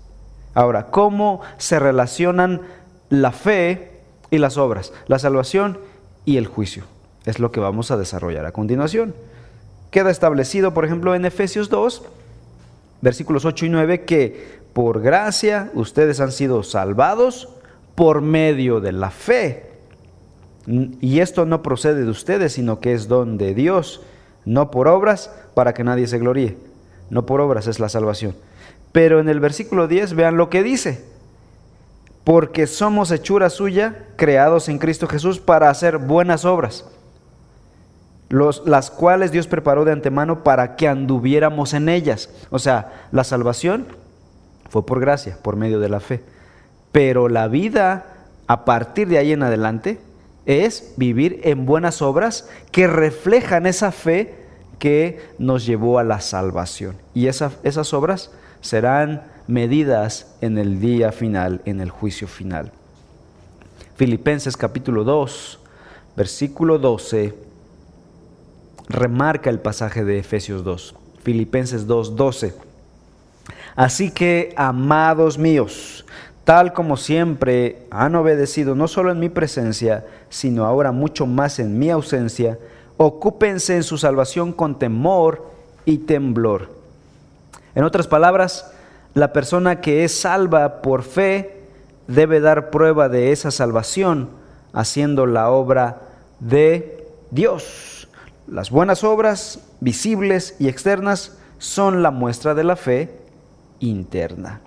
Ahora, 0.53 0.91
¿cómo 0.91 1.41
se 1.57 1.79
relacionan 1.79 2.61
la 3.09 3.31
fe 3.31 4.01
y 4.29 4.37
las 4.37 4.59
obras? 4.59 4.93
La 5.07 5.17
salvación 5.17 5.79
y 6.25 6.37
el 6.37 6.45
juicio. 6.45 6.83
Es 7.25 7.39
lo 7.39 7.51
que 7.51 7.59
vamos 7.59 7.89
a 7.89 7.97
desarrollar 7.97 8.45
a 8.45 8.51
continuación. 8.51 9.15
Queda 9.89 10.11
establecido, 10.11 10.75
por 10.75 10.85
ejemplo, 10.85 11.15
en 11.15 11.25
Efesios 11.25 11.69
2, 11.69 12.03
versículos 13.01 13.45
8 13.45 13.65
y 13.65 13.69
9, 13.69 14.05
que 14.05 14.59
por 14.73 15.01
gracia 15.01 15.71
ustedes 15.73 16.19
han 16.19 16.31
sido 16.31 16.61
salvados 16.61 17.49
por 17.95 18.21
medio 18.21 18.79
de 18.79 18.91
la 18.91 19.09
fe. 19.09 19.70
Y 20.67 21.19
esto 21.19 21.45
no 21.45 21.63
procede 21.63 22.03
de 22.03 22.09
ustedes, 22.09 22.53
sino 22.53 22.79
que 22.79 22.93
es 22.93 23.07
don 23.07 23.37
de 23.37 23.53
Dios, 23.53 24.01
no 24.45 24.71
por 24.71 24.87
obras, 24.87 25.31
para 25.53 25.73
que 25.73 25.83
nadie 25.83 26.07
se 26.07 26.19
gloríe. 26.19 26.57
No 27.09 27.25
por 27.25 27.41
obras 27.41 27.67
es 27.67 27.79
la 27.79 27.89
salvación. 27.89 28.35
Pero 28.91 29.19
en 29.19 29.29
el 29.29 29.39
versículo 29.39 29.87
10 29.87 30.13
vean 30.13 30.37
lo 30.37 30.49
que 30.49 30.63
dice. 30.63 31.03
Porque 32.23 32.67
somos 32.67 33.11
hechura 33.11 33.49
suya, 33.49 34.05
creados 34.15 34.69
en 34.69 34.77
Cristo 34.77 35.07
Jesús 35.07 35.39
para 35.39 35.69
hacer 35.69 35.97
buenas 35.97 36.45
obras, 36.45 36.85
los, 38.29 38.61
las 38.65 38.91
cuales 38.91 39.31
Dios 39.31 39.47
preparó 39.47 39.85
de 39.85 39.91
antemano 39.91 40.43
para 40.43 40.75
que 40.75 40.87
anduviéramos 40.87 41.73
en 41.73 41.89
ellas. 41.89 42.29
O 42.51 42.59
sea, 42.59 43.07
la 43.11 43.23
salvación 43.23 43.87
fue 44.69 44.85
por 44.85 44.99
gracia, 44.99 45.37
por 45.41 45.55
medio 45.55 45.79
de 45.79 45.89
la 45.89 45.99
fe. 45.99 46.23
Pero 46.91 47.27
la 47.27 47.47
vida 47.47 48.05
a 48.47 48.65
partir 48.65 49.07
de 49.07 49.17
ahí 49.17 49.31
en 49.31 49.43
adelante 49.43 49.99
es 50.45 50.93
vivir 50.97 51.41
en 51.43 51.65
buenas 51.65 52.01
obras 52.01 52.49
que 52.71 52.87
reflejan 52.87 53.65
esa 53.65 53.91
fe 53.91 54.35
que 54.79 55.19
nos 55.37 55.65
llevó 55.65 55.99
a 55.99 56.03
la 56.03 56.21
salvación. 56.21 56.95
Y 57.13 57.27
esas 57.27 57.93
obras 57.93 58.31
serán 58.61 59.23
medidas 59.47 60.35
en 60.41 60.57
el 60.57 60.79
día 60.79 61.11
final, 61.11 61.61
en 61.65 61.81
el 61.81 61.89
juicio 61.89 62.27
final. 62.27 62.71
Filipenses 63.95 64.57
capítulo 64.57 65.03
2, 65.03 65.59
versículo 66.15 66.79
12, 66.79 67.35
remarca 68.89 69.49
el 69.49 69.59
pasaje 69.59 70.03
de 70.03 70.17
Efesios 70.17 70.63
2. 70.63 70.95
Filipenses 71.23 71.85
2, 71.85 72.15
12. 72.15 72.55
Así 73.75 74.09
que, 74.11 74.53
amados 74.57 75.37
míos, 75.37 76.05
tal 76.43 76.73
como 76.73 76.97
siempre 76.97 77.85
han 77.91 78.15
obedecido, 78.15 78.75
no 78.75 78.87
solo 78.87 79.11
en 79.11 79.19
mi 79.19 79.29
presencia, 79.29 80.05
sino 80.29 80.65
ahora 80.65 80.91
mucho 80.91 81.25
más 81.27 81.59
en 81.59 81.77
mi 81.77 81.89
ausencia, 81.89 82.57
ocúpense 82.97 83.75
en 83.75 83.83
su 83.83 83.97
salvación 83.97 84.51
con 84.51 84.77
temor 84.77 85.49
y 85.85 85.99
temblor. 85.99 86.69
En 87.75 87.83
otras 87.83 88.07
palabras, 88.07 88.71
la 89.13 89.33
persona 89.33 89.81
que 89.81 90.03
es 90.03 90.19
salva 90.19 90.81
por 90.81 91.03
fe 91.03 91.61
debe 92.07 92.39
dar 92.39 92.69
prueba 92.69 93.09
de 93.09 93.31
esa 93.31 93.51
salvación 93.51 94.29
haciendo 94.73 95.25
la 95.25 95.49
obra 95.49 96.01
de 96.39 97.07
Dios. 97.29 98.07
Las 98.47 98.69
buenas 98.69 99.03
obras, 99.03 99.59
visibles 99.79 100.55
y 100.59 100.67
externas, 100.67 101.37
son 101.57 102.01
la 102.01 102.11
muestra 102.11 102.53
de 102.55 102.63
la 102.63 102.75
fe 102.75 103.15
interna. 103.79 104.61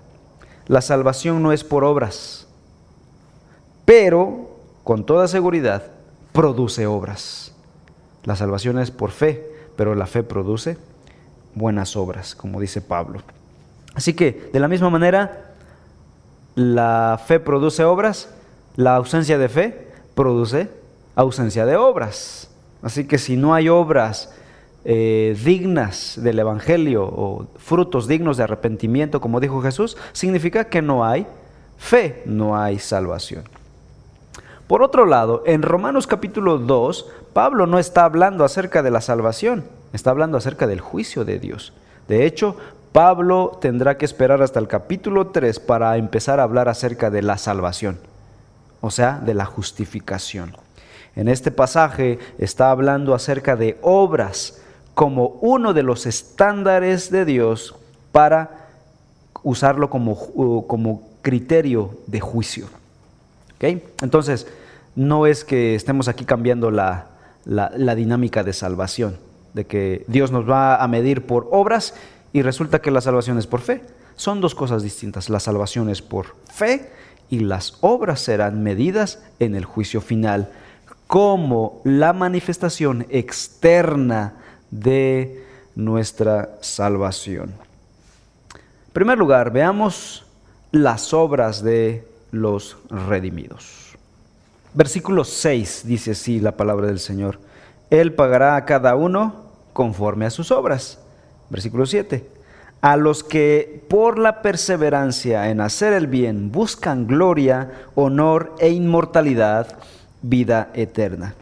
La 0.67 0.81
salvación 0.81 1.43
no 1.43 1.51
es 1.51 1.63
por 1.63 1.83
obras, 1.83 2.47
pero 3.85 4.49
con 4.83 5.05
toda 5.05 5.27
seguridad 5.27 5.83
produce 6.31 6.87
obras. 6.87 7.51
La 8.23 8.35
salvación 8.35 8.79
es 8.79 8.91
por 8.91 9.11
fe, 9.11 9.47
pero 9.75 9.93
la 9.93 10.07
fe 10.07 10.23
produce 10.23 10.77
buenas 11.53 11.95
obras, 11.95 12.35
como 12.35 12.59
dice 12.59 12.81
Pablo. 12.81 13.21
Así 13.93 14.13
que, 14.13 14.49
de 14.51 14.59
la 14.59 14.67
misma 14.67 14.89
manera, 14.89 15.53
la 16.55 17.21
fe 17.25 17.39
produce 17.39 17.83
obras, 17.83 18.29
la 18.75 18.95
ausencia 18.95 19.37
de 19.37 19.49
fe 19.49 19.87
produce 20.15 20.69
ausencia 21.15 21.65
de 21.65 21.75
obras. 21.77 22.49
Así 22.81 23.05
que 23.05 23.17
si 23.17 23.37
no 23.37 23.53
hay 23.53 23.69
obras 23.69 24.33
eh, 24.87 25.35
dignas 25.43 26.19
del 26.21 26.37
Evangelio 26.37 27.03
o 27.03 27.47
frutos 27.57 28.07
dignos 28.07 28.37
de 28.37 28.43
arrepentimiento, 28.43 29.19
como 29.19 29.39
dijo 29.39 29.61
Jesús, 29.61 29.97
significa 30.13 30.65
que 30.65 30.83
no 30.83 31.03
hay 31.03 31.25
fe, 31.77 32.21
no 32.27 32.55
hay 32.55 32.77
salvación. 32.77 33.43
Por 34.67 34.83
otro 34.83 35.07
lado, 35.07 35.41
en 35.47 35.63
Romanos 35.63 36.05
capítulo 36.05 36.59
2, 36.59 37.07
Pablo 37.33 37.65
no 37.65 37.79
está 37.79 38.05
hablando 38.05 38.45
acerca 38.45 38.83
de 38.83 38.91
la 38.91 39.01
salvación, 39.01 39.65
está 39.91 40.11
hablando 40.11 40.37
acerca 40.37 40.67
del 40.67 40.81
juicio 40.81 41.25
de 41.25 41.39
Dios. 41.39 41.73
De 42.07 42.25
hecho, 42.25 42.55
Pablo 42.91 43.57
tendrá 43.59 43.97
que 43.97 44.05
esperar 44.05 44.43
hasta 44.43 44.59
el 44.59 44.67
capítulo 44.67 45.27
3 45.27 45.59
para 45.59 45.97
empezar 45.97 46.39
a 46.39 46.43
hablar 46.43 46.69
acerca 46.69 47.09
de 47.09 47.23
la 47.23 47.37
salvación, 47.37 47.97
o 48.81 48.91
sea, 48.91 49.19
de 49.19 49.33
la 49.33 49.45
justificación. 49.45 50.55
En 51.15 51.27
este 51.27 51.49
pasaje 51.49 52.19
está 52.37 52.71
hablando 52.71 53.15
acerca 53.15 53.55
de 53.55 53.77
obras 53.81 54.61
como 54.95 55.37
uno 55.41 55.73
de 55.73 55.83
los 55.83 56.05
estándares 56.07 57.11
de 57.11 57.25
Dios 57.25 57.75
para 58.11 58.69
usarlo 59.43 59.89
como, 59.91 60.65
como 60.65 61.03
criterio 61.21 61.99
de 62.07 62.19
juicio. 62.19 62.67
Entonces, 63.59 64.47
no 64.95 65.27
es 65.27 65.43
que 65.43 65.75
estemos 65.75 66.07
aquí 66.07 66.23
cambiando 66.23 66.71
la, 66.71 67.07
la 67.45 67.95
dinámica 67.95 68.43
de 68.43 68.53
salvación, 68.53 69.17
de 69.53 69.65
que 69.65 70.05
Dios 70.07 70.31
nos 70.31 70.49
va 70.49 70.81
a 70.81 70.87
medir 70.87 71.25
por 71.25 71.47
obras 71.51 71.93
y 72.31 72.41
resulta 72.41 72.81
que 72.81 72.91
la 72.91 73.01
salvación 73.01 73.37
es 73.37 73.47
por 73.47 73.61
fe. 73.61 73.81
Son 74.15 74.39
dos 74.39 74.55
cosas 74.55 74.83
distintas. 74.83 75.29
La 75.29 75.39
salvación 75.39 75.89
es 75.89 76.01
por 76.01 76.35
fe 76.51 76.89
y 77.29 77.39
las 77.39 77.77
obras 77.81 78.21
serán 78.21 78.63
medidas 78.63 79.23
en 79.39 79.55
el 79.55 79.65
juicio 79.65 79.99
final 79.99 80.49
como 81.07 81.81
la 81.83 82.13
manifestación 82.13 83.05
externa 83.09 84.35
de 84.81 85.43
nuestra 85.75 86.57
salvación. 86.61 87.53
En 88.53 88.93
primer 88.93 89.17
lugar, 89.17 89.51
veamos 89.51 90.25
las 90.71 91.13
obras 91.13 91.63
de 91.63 92.07
los 92.31 92.77
redimidos. 92.89 93.95
Versículo 94.73 95.23
6 95.23 95.83
dice 95.85 96.11
así 96.11 96.39
la 96.39 96.57
palabra 96.57 96.87
del 96.87 96.99
Señor. 96.99 97.39
Él 97.89 98.13
pagará 98.13 98.55
a 98.55 98.65
cada 98.65 98.95
uno 98.95 99.45
conforme 99.73 100.25
a 100.25 100.29
sus 100.29 100.51
obras. 100.51 100.99
Versículo 101.49 101.85
7. 101.85 102.27
A 102.81 102.97
los 102.97 103.23
que 103.23 103.85
por 103.89 104.19
la 104.19 104.41
perseverancia 104.41 105.49
en 105.49 105.61
hacer 105.61 105.93
el 105.93 106.07
bien 106.07 106.51
buscan 106.51 107.07
gloria, 107.07 107.71
honor 107.95 108.53
e 108.59 108.69
inmortalidad, 108.69 109.77
vida 110.21 110.71
eterna. 110.73 111.35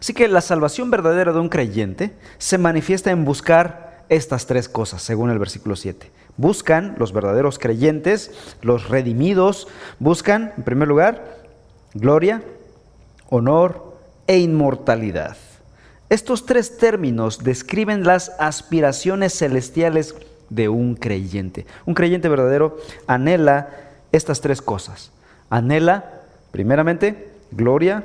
Así 0.00 0.12
que 0.14 0.28
la 0.28 0.40
salvación 0.40 0.90
verdadera 0.90 1.32
de 1.32 1.40
un 1.40 1.48
creyente 1.48 2.14
se 2.38 2.58
manifiesta 2.58 3.10
en 3.10 3.24
buscar 3.24 4.04
estas 4.08 4.46
tres 4.46 4.68
cosas, 4.68 5.02
según 5.02 5.30
el 5.30 5.38
versículo 5.38 5.76
7. 5.76 6.10
Buscan 6.36 6.94
los 6.98 7.12
verdaderos 7.12 7.58
creyentes, 7.58 8.30
los 8.62 8.88
redimidos, 8.88 9.68
buscan, 9.98 10.52
en 10.56 10.64
primer 10.64 10.88
lugar, 10.88 11.38
gloria, 11.94 12.42
honor 13.28 13.96
e 14.26 14.38
inmortalidad. 14.38 15.36
Estos 16.08 16.46
tres 16.46 16.76
términos 16.76 17.42
describen 17.42 18.04
las 18.04 18.30
aspiraciones 18.38 19.36
celestiales 19.36 20.14
de 20.50 20.68
un 20.68 20.94
creyente. 20.94 21.66
Un 21.84 21.94
creyente 21.94 22.28
verdadero 22.28 22.76
anhela 23.06 23.70
estas 24.12 24.40
tres 24.40 24.62
cosas. 24.62 25.10
Anhela, 25.50 26.22
primeramente, 26.52 27.32
gloria, 27.50 28.04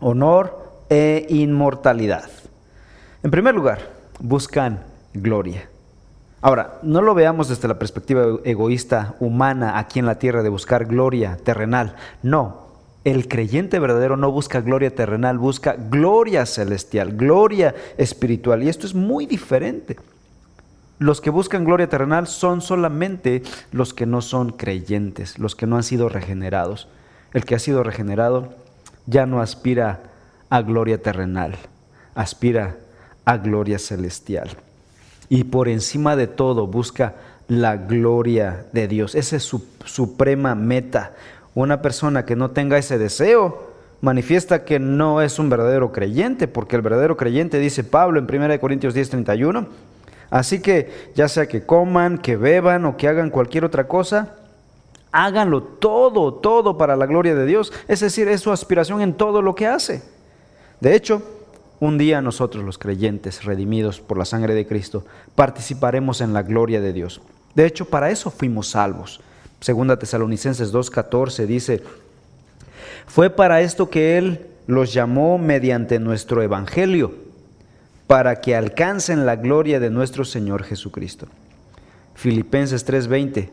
honor 0.00 0.57
e 0.88 1.26
inmortalidad. 1.28 2.30
En 3.22 3.30
primer 3.30 3.54
lugar, 3.54 3.90
buscan 4.20 4.84
gloria. 5.12 5.68
Ahora, 6.40 6.78
no 6.82 7.02
lo 7.02 7.14
veamos 7.14 7.48
desde 7.48 7.66
la 7.66 7.78
perspectiva 7.78 8.24
egoísta 8.44 9.16
humana 9.18 9.78
aquí 9.78 9.98
en 9.98 10.06
la 10.06 10.18
tierra 10.18 10.42
de 10.42 10.48
buscar 10.48 10.86
gloria 10.86 11.36
terrenal. 11.42 11.96
No, 12.22 12.68
el 13.04 13.26
creyente 13.26 13.78
verdadero 13.78 14.16
no 14.16 14.30
busca 14.30 14.60
gloria 14.60 14.94
terrenal, 14.94 15.38
busca 15.38 15.76
gloria 15.76 16.46
celestial, 16.46 17.16
gloria 17.16 17.74
espiritual. 17.96 18.62
Y 18.62 18.68
esto 18.68 18.86
es 18.86 18.94
muy 18.94 19.26
diferente. 19.26 19.96
Los 21.00 21.20
que 21.20 21.30
buscan 21.30 21.64
gloria 21.64 21.88
terrenal 21.88 22.26
son 22.26 22.60
solamente 22.60 23.42
los 23.72 23.94
que 23.94 24.06
no 24.06 24.20
son 24.20 24.50
creyentes, 24.50 25.38
los 25.38 25.56
que 25.56 25.66
no 25.66 25.76
han 25.76 25.84
sido 25.84 26.08
regenerados. 26.08 26.88
El 27.32 27.44
que 27.44 27.54
ha 27.54 27.58
sido 27.58 27.82
regenerado 27.82 28.54
ya 29.06 29.26
no 29.26 29.40
aspira 29.40 30.02
a 30.50 30.62
gloria 30.62 31.02
terrenal, 31.02 31.56
aspira 32.14 32.76
a 33.24 33.36
gloria 33.36 33.78
celestial 33.78 34.48
y 35.28 35.44
por 35.44 35.68
encima 35.68 36.16
de 36.16 36.26
todo 36.26 36.66
busca 36.66 37.14
la 37.48 37.76
gloria 37.76 38.66
de 38.72 38.88
Dios. 38.88 39.14
Esa 39.14 39.36
es 39.36 39.42
su 39.42 39.64
suprema 39.84 40.54
meta. 40.54 41.12
Una 41.54 41.82
persona 41.82 42.24
que 42.24 42.36
no 42.36 42.50
tenga 42.50 42.78
ese 42.78 42.98
deseo 42.98 43.68
manifiesta 44.00 44.64
que 44.64 44.78
no 44.78 45.20
es 45.22 45.38
un 45.38 45.50
verdadero 45.50 45.92
creyente, 45.92 46.46
porque 46.46 46.76
el 46.76 46.82
verdadero 46.82 47.16
creyente, 47.16 47.58
dice 47.58 47.84
Pablo 47.84 48.20
en 48.20 48.26
1 48.26 48.60
Corintios 48.60 48.94
10:31, 48.94 49.66
así 50.30 50.60
que 50.60 51.10
ya 51.14 51.28
sea 51.28 51.46
que 51.46 51.64
coman, 51.64 52.18
que 52.18 52.36
beban 52.36 52.84
o 52.84 52.96
que 52.96 53.08
hagan 53.08 53.30
cualquier 53.30 53.64
otra 53.64 53.88
cosa, 53.88 54.36
háganlo 55.10 55.62
todo, 55.62 56.34
todo 56.34 56.78
para 56.78 56.96
la 56.96 57.06
gloria 57.06 57.34
de 57.34 57.46
Dios. 57.46 57.72
Es 57.88 58.00
decir, 58.00 58.28
es 58.28 58.42
su 58.42 58.52
aspiración 58.52 59.00
en 59.00 59.14
todo 59.14 59.42
lo 59.42 59.54
que 59.54 59.66
hace. 59.66 60.02
De 60.80 60.94
hecho, 60.94 61.22
un 61.80 61.98
día 61.98 62.20
nosotros 62.20 62.64
los 62.64 62.78
creyentes, 62.78 63.44
redimidos 63.44 64.00
por 64.00 64.18
la 64.18 64.24
sangre 64.24 64.54
de 64.54 64.66
Cristo, 64.66 65.04
participaremos 65.34 66.20
en 66.20 66.32
la 66.32 66.42
gloria 66.42 66.80
de 66.80 66.92
Dios. 66.92 67.20
De 67.54 67.66
hecho, 67.66 67.86
para 67.86 68.10
eso 68.10 68.30
fuimos 68.30 68.68
salvos. 68.68 69.20
Segunda 69.60 69.98
Tesalonicenses 69.98 70.72
2.14 70.72 71.46
dice, 71.46 71.82
fue 73.06 73.30
para 73.30 73.60
esto 73.62 73.90
que 73.90 74.18
Él 74.18 74.46
los 74.66 74.92
llamó 74.92 75.38
mediante 75.38 75.98
nuestro 75.98 76.42
Evangelio, 76.42 77.14
para 78.06 78.40
que 78.40 78.54
alcancen 78.54 79.26
la 79.26 79.36
gloria 79.36 79.80
de 79.80 79.90
nuestro 79.90 80.24
Señor 80.24 80.62
Jesucristo. 80.62 81.26
Filipenses 82.14 82.86
3:20, 82.86 83.50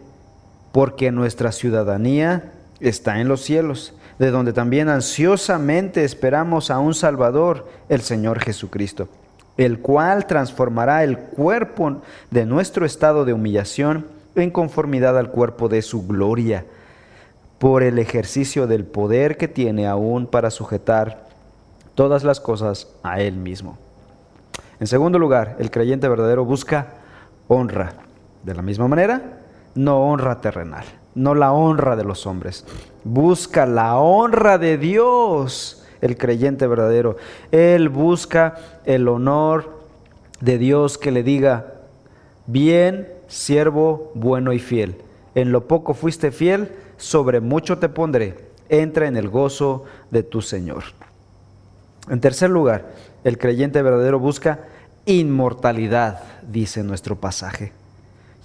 porque 0.72 1.12
nuestra 1.12 1.52
ciudadanía 1.52 2.52
está 2.80 3.20
en 3.22 3.28
los 3.28 3.42
cielos 3.42 3.94
de 4.20 4.32
donde 4.32 4.54
también 4.54 4.90
ansiosamente 4.90 6.04
esperamos 6.04 6.72
a 6.72 6.80
un 6.80 6.94
Salvador, 6.94 7.68
el 7.90 8.02
Señor 8.02 8.40
Jesucristo, 8.40 9.08
el 9.58 9.80
cual 9.80 10.26
transformará 10.26 11.04
el 11.04 11.18
cuerpo 11.18 12.02
de 12.32 12.46
nuestro 12.46 12.86
estado 12.86 13.26
de 13.26 13.34
humillación 13.34 14.06
en 14.36 14.52
conformidad 14.52 15.18
al 15.18 15.32
cuerpo 15.32 15.70
de 15.70 15.82
su 15.82 16.06
gloria, 16.06 16.66
por 17.60 17.84
el 17.84 18.00
ejercicio 18.00 18.68
del 18.68 18.84
poder 18.84 19.38
que 19.38 19.48
tiene 19.48 19.88
aún 19.88 20.28
para 20.28 20.52
sujetar 20.52 21.26
todas 21.96 22.24
las 22.24 22.40
cosas 22.40 22.90
a 23.02 23.22
Él 23.22 23.38
mismo. 23.38 23.78
En 24.80 24.88
segundo 24.88 25.20
lugar, 25.20 25.56
el 25.60 25.72
creyente 25.72 26.10
verdadero 26.10 26.44
busca 26.44 26.88
honra. 27.48 27.94
De 28.44 28.54
la 28.54 28.62
misma 28.62 28.88
manera, 28.90 29.40
no 29.74 30.00
honra 30.00 30.42
terrenal 30.42 30.86
no 31.16 31.34
la 31.34 31.54
honra 31.54 31.96
de 31.96 32.04
los 32.04 32.28
hombres. 32.28 32.66
Busca 33.06 33.68
la 33.68 34.00
honra 34.00 34.58
de 34.58 34.80
Dios, 34.80 35.84
el 36.02 36.18
creyente 36.18 36.66
verdadero. 36.66 37.18
Él 37.52 37.90
busca 37.90 38.56
el 38.84 39.08
honor 39.08 39.80
de 40.42 40.58
Dios 40.58 40.98
que 40.98 41.12
le 41.12 41.22
diga, 41.22 41.74
bien, 42.48 43.08
siervo 43.28 44.12
bueno 44.16 44.54
y 44.54 44.60
fiel. 44.60 44.98
En 45.36 45.52
lo 45.52 45.68
poco 45.68 45.94
fuiste 45.94 46.32
fiel, 46.32 46.72
sobre 46.98 47.42
mucho 47.42 47.78
te 47.78 47.90
pondré. 47.90 48.38
Entra 48.70 49.08
en 49.08 49.18
el 49.18 49.30
gozo 49.30 49.84
de 50.10 50.24
tu 50.24 50.42
Señor. 50.42 50.86
En 52.10 52.20
tercer 52.20 52.50
lugar, 52.50 52.88
el 53.24 53.38
creyente 53.38 53.84
verdadero 53.84 54.18
busca 54.18 54.62
inmortalidad, 55.06 56.24
dice 56.42 56.82
nuestro 56.82 57.18
pasaje. 57.18 57.72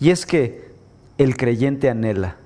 Y 0.00 0.10
es 0.10 0.26
que 0.26 0.68
el 1.16 1.38
creyente 1.38 1.88
anhela 1.88 2.36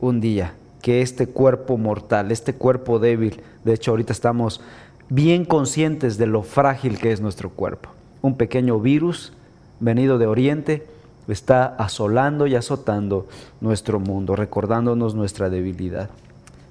un 0.00 0.20
día 0.20 0.52
que 0.82 1.00
este 1.00 1.28
cuerpo 1.28 1.78
mortal, 1.78 2.30
este 2.32 2.52
cuerpo 2.54 2.98
débil, 2.98 3.40
de 3.64 3.72
hecho 3.72 3.92
ahorita 3.92 4.12
estamos 4.12 4.60
bien 5.08 5.44
conscientes 5.44 6.18
de 6.18 6.26
lo 6.26 6.42
frágil 6.42 6.98
que 6.98 7.12
es 7.12 7.20
nuestro 7.20 7.50
cuerpo. 7.50 7.90
Un 8.20 8.36
pequeño 8.36 8.80
virus 8.80 9.32
venido 9.80 10.18
de 10.18 10.26
Oriente 10.26 10.86
está 11.28 11.64
asolando 11.64 12.46
y 12.46 12.56
azotando 12.56 13.28
nuestro 13.60 14.00
mundo, 14.00 14.36
recordándonos 14.36 15.14
nuestra 15.14 15.48
debilidad. 15.48 16.10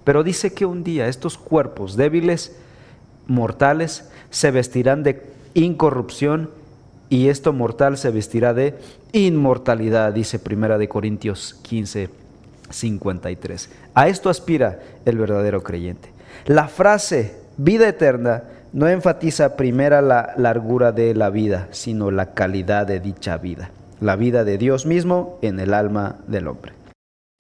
Pero 0.04 0.24
dice 0.24 0.54
que 0.54 0.66
un 0.66 0.84
día 0.84 1.08
estos 1.08 1.38
cuerpos 1.38 1.96
débiles, 1.96 2.58
mortales, 3.28 4.10
se 4.30 4.52
vestirán 4.52 5.04
de 5.04 5.24
incorrupción 5.54 6.50
y 7.10 7.28
esto 7.28 7.54
mortal 7.54 7.98
se 7.98 8.10
vestirá 8.10 8.54
de 8.54 8.78
inmortalidad, 9.14 10.14
dice 10.14 10.40
Primera 10.40 10.78
de 10.78 10.90
Corintios 10.90 11.56
15, 11.62 12.10
53. 12.72 13.70
A 13.94 14.08
esto 14.08 14.30
aspira 14.30 14.80
el 15.06 15.18
verdadero 15.18 15.64
creyente. 15.64 16.10
La 16.46 16.68
frase 16.68 17.36
vida 17.58 17.88
eterna 17.88 18.44
no 18.74 18.88
enfatiza 18.88 19.56
primera 19.56 20.02
la 20.02 20.34
largura 20.38 20.92
de 20.92 21.14
la 21.14 21.30
vida, 21.30 21.68
sino 21.72 22.10
la 22.12 22.34
calidad 22.34 22.88
de 22.88 23.00
dicha 23.00 23.38
vida, 23.38 23.72
la 24.00 24.16
vida 24.16 24.44
de 24.44 24.58
Dios 24.58 24.86
mismo 24.86 25.38
en 25.42 25.60
el 25.60 25.74
alma 25.74 26.18
del 26.28 26.48
hombre. 26.48 26.74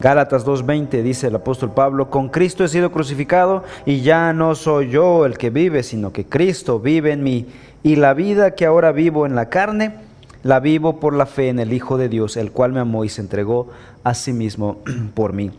Gálatas 0.01 0.45
2.20 0.47 1.03
dice 1.03 1.27
el 1.27 1.35
apóstol 1.35 1.73
Pablo, 1.73 2.09
con 2.09 2.29
Cristo 2.29 2.63
he 2.63 2.67
sido 2.67 2.91
crucificado 2.91 3.63
y 3.85 4.01
ya 4.01 4.33
no 4.33 4.55
soy 4.55 4.89
yo 4.89 5.27
el 5.27 5.37
que 5.37 5.51
vive, 5.51 5.83
sino 5.83 6.11
que 6.11 6.25
Cristo 6.25 6.79
vive 6.79 7.11
en 7.11 7.21
mí. 7.21 7.45
Y 7.83 7.97
la 7.97 8.15
vida 8.15 8.55
que 8.55 8.65
ahora 8.65 8.91
vivo 8.91 9.27
en 9.27 9.35
la 9.35 9.49
carne, 9.49 9.93
la 10.43 10.59
vivo 10.59 10.99
por 10.99 11.13
la 11.13 11.25
fe 11.25 11.49
en 11.49 11.59
el 11.59 11.73
Hijo 11.73 11.97
de 11.97 12.09
Dios, 12.09 12.37
el 12.37 12.51
cual 12.51 12.73
me 12.73 12.79
amó 12.79 13.03
y 13.05 13.09
se 13.09 13.21
entregó 13.21 13.69
a 14.03 14.13
sí 14.13 14.33
mismo 14.33 14.79
por 15.13 15.33
mí. 15.33 15.51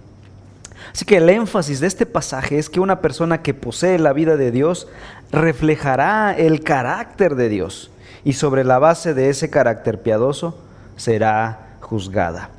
Así 0.93 1.05
que 1.05 1.19
el 1.19 1.29
énfasis 1.29 1.81
de 1.81 1.87
este 1.87 2.07
pasaje 2.07 2.59
es 2.59 2.69
que 2.69 2.81
una 2.81 3.01
persona 3.01 3.43
que 3.43 3.55
posee 3.55 3.99
la 3.99 4.13
vida 4.13 4.37
de 4.37 4.51
Dios 4.51 4.89
reflejará 5.31 6.35
el 6.37 6.63
carácter 6.63 7.37
de 7.37 7.49
Dios 7.49 7.91
y 8.25 8.35
sobre 8.35 8.65
la 8.65 8.79
base 8.79 9.15
de 9.15 9.31
ese 9.31 9.49
carácter 9.49 10.03
piadoso 10.03 10.59
será 10.97 11.77
juzgada. 11.81 12.51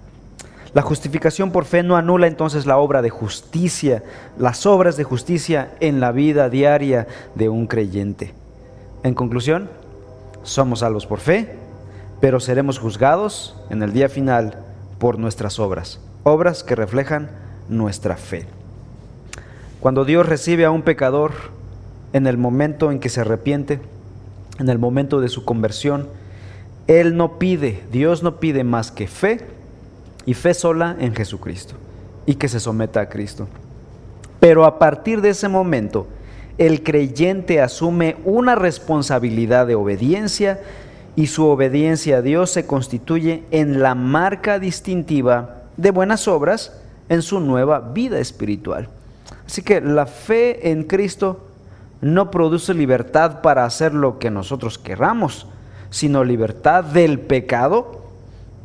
La 0.74 0.82
justificación 0.82 1.52
por 1.52 1.66
fe 1.66 1.84
no 1.84 1.96
anula 1.98 2.26
entonces 2.26 2.66
la 2.66 2.78
obra 2.78 3.04
de 3.04 3.12
justicia, 3.12 4.04
las 4.40 4.66
obras 4.66 4.98
de 4.98 5.04
justicia 5.04 5.76
en 5.80 6.00
la 6.00 6.12
vida 6.12 6.50
diaria 6.50 7.08
de 7.36 7.48
un 7.50 7.68
creyente. 7.68 8.34
En 9.04 9.14
conclusión, 9.14 9.70
somos 10.42 10.80
salvos 10.80 11.06
por 11.06 11.20
fe, 11.20 11.56
pero 12.24 12.40
seremos 12.40 12.80
juzgados 12.80 13.54
en 13.70 13.84
el 13.84 13.92
día 13.92 14.08
final 14.08 14.56
por 14.98 15.20
nuestras 15.20 15.60
obras, 15.60 16.00
obras 16.24 16.64
que 16.64 16.74
reflejan 16.74 17.30
nuestra 17.68 18.16
fe. 18.16 18.46
Cuando 19.82 20.06
Dios 20.06 20.26
recibe 20.26 20.64
a 20.64 20.72
un 20.72 20.84
pecador 20.84 21.34
en 22.14 22.26
el 22.26 22.38
momento 22.38 22.94
en 22.94 23.02
que 23.02 23.10
se 23.10 23.20
arrepiente, 23.20 23.82
en 24.58 24.70
el 24.70 24.80
momento 24.80 25.20
de 25.20 25.28
su 25.28 25.44
conversión, 25.44 26.08
Él 26.88 27.18
no 27.18 27.40
pide, 27.40 27.84
Dios 27.92 28.24
no 28.24 28.40
pide 28.40 28.64
más 28.64 28.90
que 28.90 29.08
fe 29.08 29.46
y 30.26 30.34
fe 30.34 30.54
sola 30.54 30.96
en 31.00 31.14
Jesucristo 31.14 31.76
y 32.26 32.36
que 32.36 32.48
se 32.48 32.62
someta 32.62 33.02
a 33.02 33.10
Cristo. 33.10 33.50
Pero 34.40 34.64
a 34.64 34.80
partir 34.80 35.20
de 35.20 35.32
ese 35.32 35.50
momento, 35.50 36.08
el 36.58 36.84
creyente 36.84 37.60
asume 37.60 38.16
una 38.24 38.56
responsabilidad 38.56 39.68
de 39.68 39.76
obediencia 39.76 40.62
y 41.16 41.28
su 41.28 41.46
obediencia 41.46 42.18
a 42.18 42.22
Dios 42.22 42.50
se 42.50 42.66
constituye 42.66 43.44
en 43.52 43.82
la 43.82 43.96
marca 43.96 44.60
distintiva 44.60 45.64
de 45.78 45.92
buenas 45.92 46.28
obras 46.28 46.80
en 47.10 47.22
su 47.22 47.40
nueva 47.40 47.80
vida 47.80 48.20
espiritual. 48.20 48.90
Así 49.46 49.62
que 49.62 49.82
la 49.82 50.06
fe 50.06 50.72
en 50.72 50.84
Cristo 50.84 51.48
no 52.02 52.32
produce 52.32 52.74
libertad 52.74 53.42
para 53.42 53.66
hacer 53.66 53.94
lo 53.94 54.20
que 54.20 54.32
nosotros 54.32 54.78
querramos, 54.78 55.48
sino 55.90 56.24
libertad 56.24 56.84
del 56.84 57.20
pecado 57.20 58.02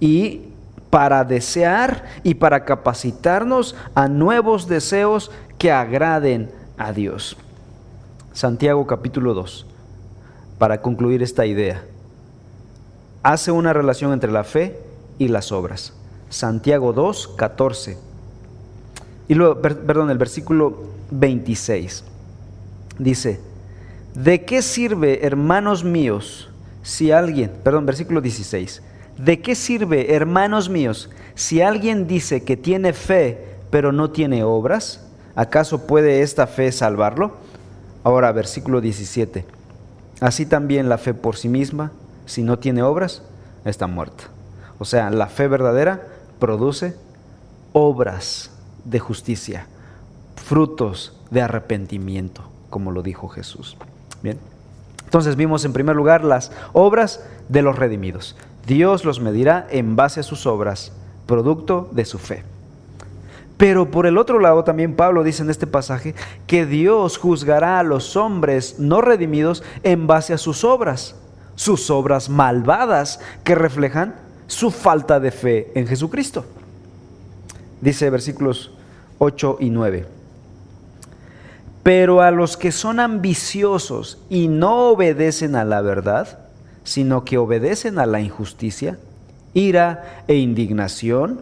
y 0.01 0.43
para 0.91 1.25
desear 1.25 2.05
y 2.23 2.35
para 2.35 2.65
capacitarnos 2.65 3.77
a 3.95 4.09
nuevos 4.09 4.69
deseos 4.69 5.31
que 5.59 5.71
agraden 5.71 6.51
a 6.79 6.93
Dios. 6.93 7.37
Santiago 8.33 8.87
capítulo 8.87 9.35
2, 9.35 9.67
para 10.59 10.81
concluir 10.81 11.23
esta 11.23 11.45
idea, 11.45 11.83
hace 13.22 13.50
una 13.50 13.72
relación 13.72 14.12
entre 14.12 14.31
la 14.31 14.44
fe 14.44 14.78
y 15.18 15.28
las 15.28 15.52
obras. 15.52 15.92
Santiago 16.31 16.92
2, 16.92 17.28
14. 17.37 17.98
Y 19.28 19.35
luego, 19.35 19.61
perdón, 19.61 20.11
el 20.11 20.18
versículo 20.18 20.85
26 21.11 22.04
dice, 22.98 23.40
¿de 24.14 24.44
qué 24.44 24.62
sirve, 24.62 25.26
hermanos 25.26 25.85
míos, 25.85 26.50
si 26.83 27.12
alguien, 27.12 27.52
perdón, 27.62 27.87
versículo 27.87 28.20
16, 28.20 28.83
¿De 29.18 29.40
qué 29.40 29.57
sirve, 29.57 30.14
hermanos 30.14 30.68
míos, 30.68 31.11
si 31.35 31.61
alguien 31.61 32.07
dice 32.07 32.44
que 32.44 32.57
tiene 32.57 32.92
fe 32.92 33.57
pero 33.68 33.90
no 33.90 34.12
tiene 34.12 34.44
obras? 34.44 35.04
¿Acaso 35.35 35.88
puede 35.88 36.22
esta 36.22 36.46
fe 36.46 36.70
salvarlo? 36.70 37.33
Ahora, 38.04 38.31
versículo 38.31 38.81
17. 38.81 39.44
Así 40.20 40.46
también 40.46 40.88
la 40.88 40.98
fe 40.98 41.14
por 41.14 41.37
sí 41.37 41.48
misma, 41.48 41.90
si 42.29 42.43
no 42.43 42.59
tiene 42.59 42.83
obras, 42.83 43.23
está 43.64 43.87
muerta. 43.87 44.25
O 44.79 44.85
sea, 44.85 45.11
la 45.11 45.27
fe 45.27 45.49
verdadera 45.49 46.07
produce 46.38 46.95
obras 47.73 48.51
de 48.85 48.99
justicia, 49.01 49.67
frutos 50.37 51.19
de 51.31 51.43
arrepentimiento, 51.43 52.43
como 52.71 52.93
lo 52.93 53.03
dijo 53.03 53.29
Jesús. 53.29 53.77
Bien. 54.23 54.38
Entonces 55.05 55.37
vimos 55.37 55.64
en 55.64 55.73
primer 55.73 55.97
lugar 55.97 56.23
las 56.23 56.53
obras 56.75 57.25
de 57.49 57.62
los 57.62 57.77
redimidos. 57.77 58.37
Dios 58.67 59.07
los 59.07 59.21
medirá 59.21 59.67
en 59.71 59.97
base 59.97 60.21
a 60.21 60.23
sus 60.23 60.47
obras, 60.47 60.93
producto 61.27 61.88
de 61.93 62.05
su 62.05 62.19
fe. 62.19 62.45
Pero 63.57 63.91
por 63.91 64.07
el 64.07 64.19
otro 64.19 64.38
lado 64.38 64.64
también 64.64 64.95
Pablo 64.95 65.25
dice 65.25 65.43
en 65.43 65.51
este 65.51 65.67
pasaje 65.67 66.14
que 66.47 66.67
Dios 66.67 67.17
juzgará 67.17 67.81
a 67.81 67.83
los 67.83 68.17
hombres 68.17 68.79
no 68.79 69.01
redimidos 69.01 69.64
en 69.83 70.07
base 70.07 70.33
a 70.33 70.38
sus 70.38 70.62
obras, 70.62 71.17
sus 71.59 71.90
obras 71.90 72.29
malvadas 72.29 73.18
que 73.42 73.57
reflejan 73.57 74.14
su 74.47 74.71
falta 74.71 75.18
de 75.18 75.33
fe 75.33 75.73
en 75.75 75.88
Jesucristo. 75.88 76.44
Dice 77.81 78.11
versículos 78.11 78.71
8 79.18 79.57
y 79.59 79.71
9. 79.71 80.07
Pero 81.83 82.23
a 82.23 82.31
los 82.31 82.57
que 82.57 82.71
son 82.71 83.01
ambiciosos 83.01 84.18
y 84.31 84.47
no 84.47 84.90
obedecen 84.90 85.57
a 85.57 85.64
la 85.64 85.81
verdad, 85.81 86.38
sino 86.85 87.25
que 87.25 87.38
obedecen 87.38 87.99
a 87.99 88.07
la 88.07 88.21
injusticia, 88.21 88.97
ira 89.53 90.23
e 90.29 90.37
indignación, 90.37 91.40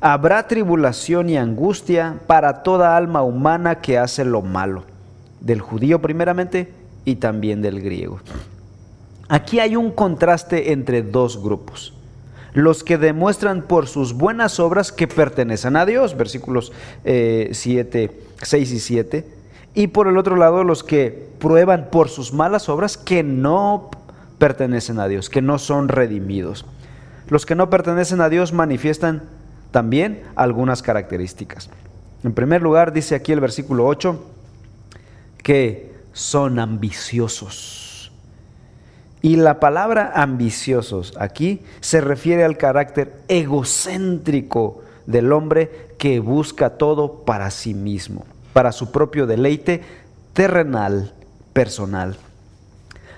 habrá 0.00 0.46
tribulación 0.46 1.28
y 1.28 1.38
angustia 1.38 2.20
para 2.28 2.62
toda 2.62 2.96
alma 2.96 3.22
humana 3.22 3.80
que 3.80 3.98
hace 3.98 4.24
lo 4.24 4.42
malo, 4.42 4.84
del 5.40 5.60
judío 5.60 6.00
primeramente 6.00 6.72
y 7.04 7.16
también 7.16 7.62
del 7.62 7.80
griego. 7.80 8.20
Aquí 9.28 9.58
hay 9.60 9.76
un 9.76 9.90
contraste 9.90 10.72
entre 10.72 11.02
dos 11.02 11.42
grupos. 11.42 11.92
Los 12.52 12.84
que 12.84 12.96
demuestran 12.96 13.62
por 13.62 13.86
sus 13.86 14.14
buenas 14.14 14.60
obras 14.60 14.92
que 14.92 15.08
pertenecen 15.08 15.76
a 15.76 15.84
Dios, 15.84 16.16
versículos 16.16 16.72
7, 17.04 18.04
eh, 18.04 18.20
6 18.40 18.72
y 18.72 18.80
7, 18.80 19.26
y 19.74 19.88
por 19.88 20.08
el 20.08 20.16
otro 20.16 20.36
lado 20.36 20.64
los 20.64 20.82
que 20.82 21.28
prueban 21.38 21.88
por 21.90 22.08
sus 22.08 22.32
malas 22.32 22.68
obras 22.68 22.96
que 22.96 23.22
no 23.22 23.90
pertenecen 24.38 24.98
a 25.00 25.08
Dios, 25.08 25.28
que 25.28 25.42
no 25.42 25.58
son 25.58 25.88
redimidos. 25.88 26.64
Los 27.28 27.44
que 27.44 27.54
no 27.54 27.68
pertenecen 27.68 28.20
a 28.20 28.28
Dios 28.28 28.52
manifiestan 28.52 29.24
también 29.72 30.22
algunas 30.36 30.80
características. 30.80 31.68
En 32.24 32.32
primer 32.32 32.62
lugar, 32.62 32.92
dice 32.92 33.14
aquí 33.14 33.32
el 33.32 33.40
versículo 33.40 33.86
8, 33.86 34.18
que 35.42 35.92
son 36.12 36.58
ambiciosos. 36.58 37.85
Y 39.26 39.34
la 39.34 39.58
palabra 39.58 40.12
ambiciosos 40.14 41.12
aquí 41.18 41.60
se 41.80 42.00
refiere 42.00 42.44
al 42.44 42.56
carácter 42.56 43.12
egocéntrico 43.26 44.84
del 45.04 45.32
hombre 45.32 45.88
que 45.98 46.20
busca 46.20 46.78
todo 46.78 47.24
para 47.24 47.50
sí 47.50 47.74
mismo, 47.74 48.24
para 48.52 48.70
su 48.70 48.92
propio 48.92 49.26
deleite 49.26 49.82
terrenal, 50.32 51.12
personal. 51.52 52.16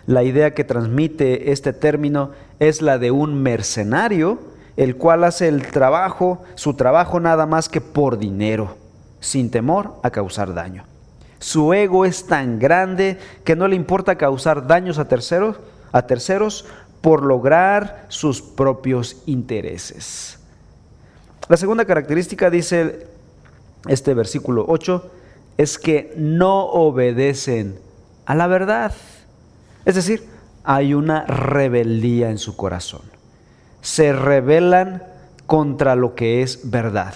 La 0.06 0.22
idea 0.22 0.54
que 0.54 0.64
transmite 0.64 1.52
este 1.52 1.74
término 1.74 2.30
es 2.58 2.80
la 2.80 2.96
de 2.96 3.10
un 3.10 3.42
mercenario, 3.42 4.38
el 4.78 4.96
cual 4.96 5.24
hace 5.24 5.46
el 5.46 5.66
trabajo, 5.66 6.42
su 6.54 6.72
trabajo 6.72 7.20
nada 7.20 7.44
más 7.44 7.68
que 7.68 7.82
por 7.82 8.16
dinero, 8.16 8.78
sin 9.20 9.50
temor 9.50 9.96
a 10.02 10.08
causar 10.08 10.54
daño. 10.54 10.84
Su 11.38 11.74
ego 11.74 12.06
es 12.06 12.26
tan 12.26 12.58
grande 12.58 13.18
que 13.44 13.56
no 13.56 13.68
le 13.68 13.76
importa 13.76 14.16
causar 14.16 14.66
daños 14.66 14.98
a 14.98 15.06
terceros, 15.06 15.56
a 15.92 16.02
terceros 16.02 16.66
por 17.00 17.22
lograr 17.22 18.06
sus 18.08 18.42
propios 18.42 19.22
intereses. 19.26 20.38
La 21.48 21.56
segunda 21.56 21.84
característica, 21.84 22.50
dice 22.50 23.06
este 23.86 24.14
versículo 24.14 24.64
8, 24.68 25.10
es 25.56 25.78
que 25.78 26.12
no 26.16 26.66
obedecen 26.66 27.78
a 28.26 28.34
la 28.34 28.46
verdad. 28.46 28.92
Es 29.84 29.94
decir, 29.94 30.28
hay 30.64 30.92
una 30.92 31.24
rebeldía 31.24 32.30
en 32.30 32.38
su 32.38 32.56
corazón. 32.56 33.02
Se 33.80 34.12
rebelan 34.12 35.02
contra 35.46 35.96
lo 35.96 36.14
que 36.14 36.42
es 36.42 36.70
verdad, 36.70 37.14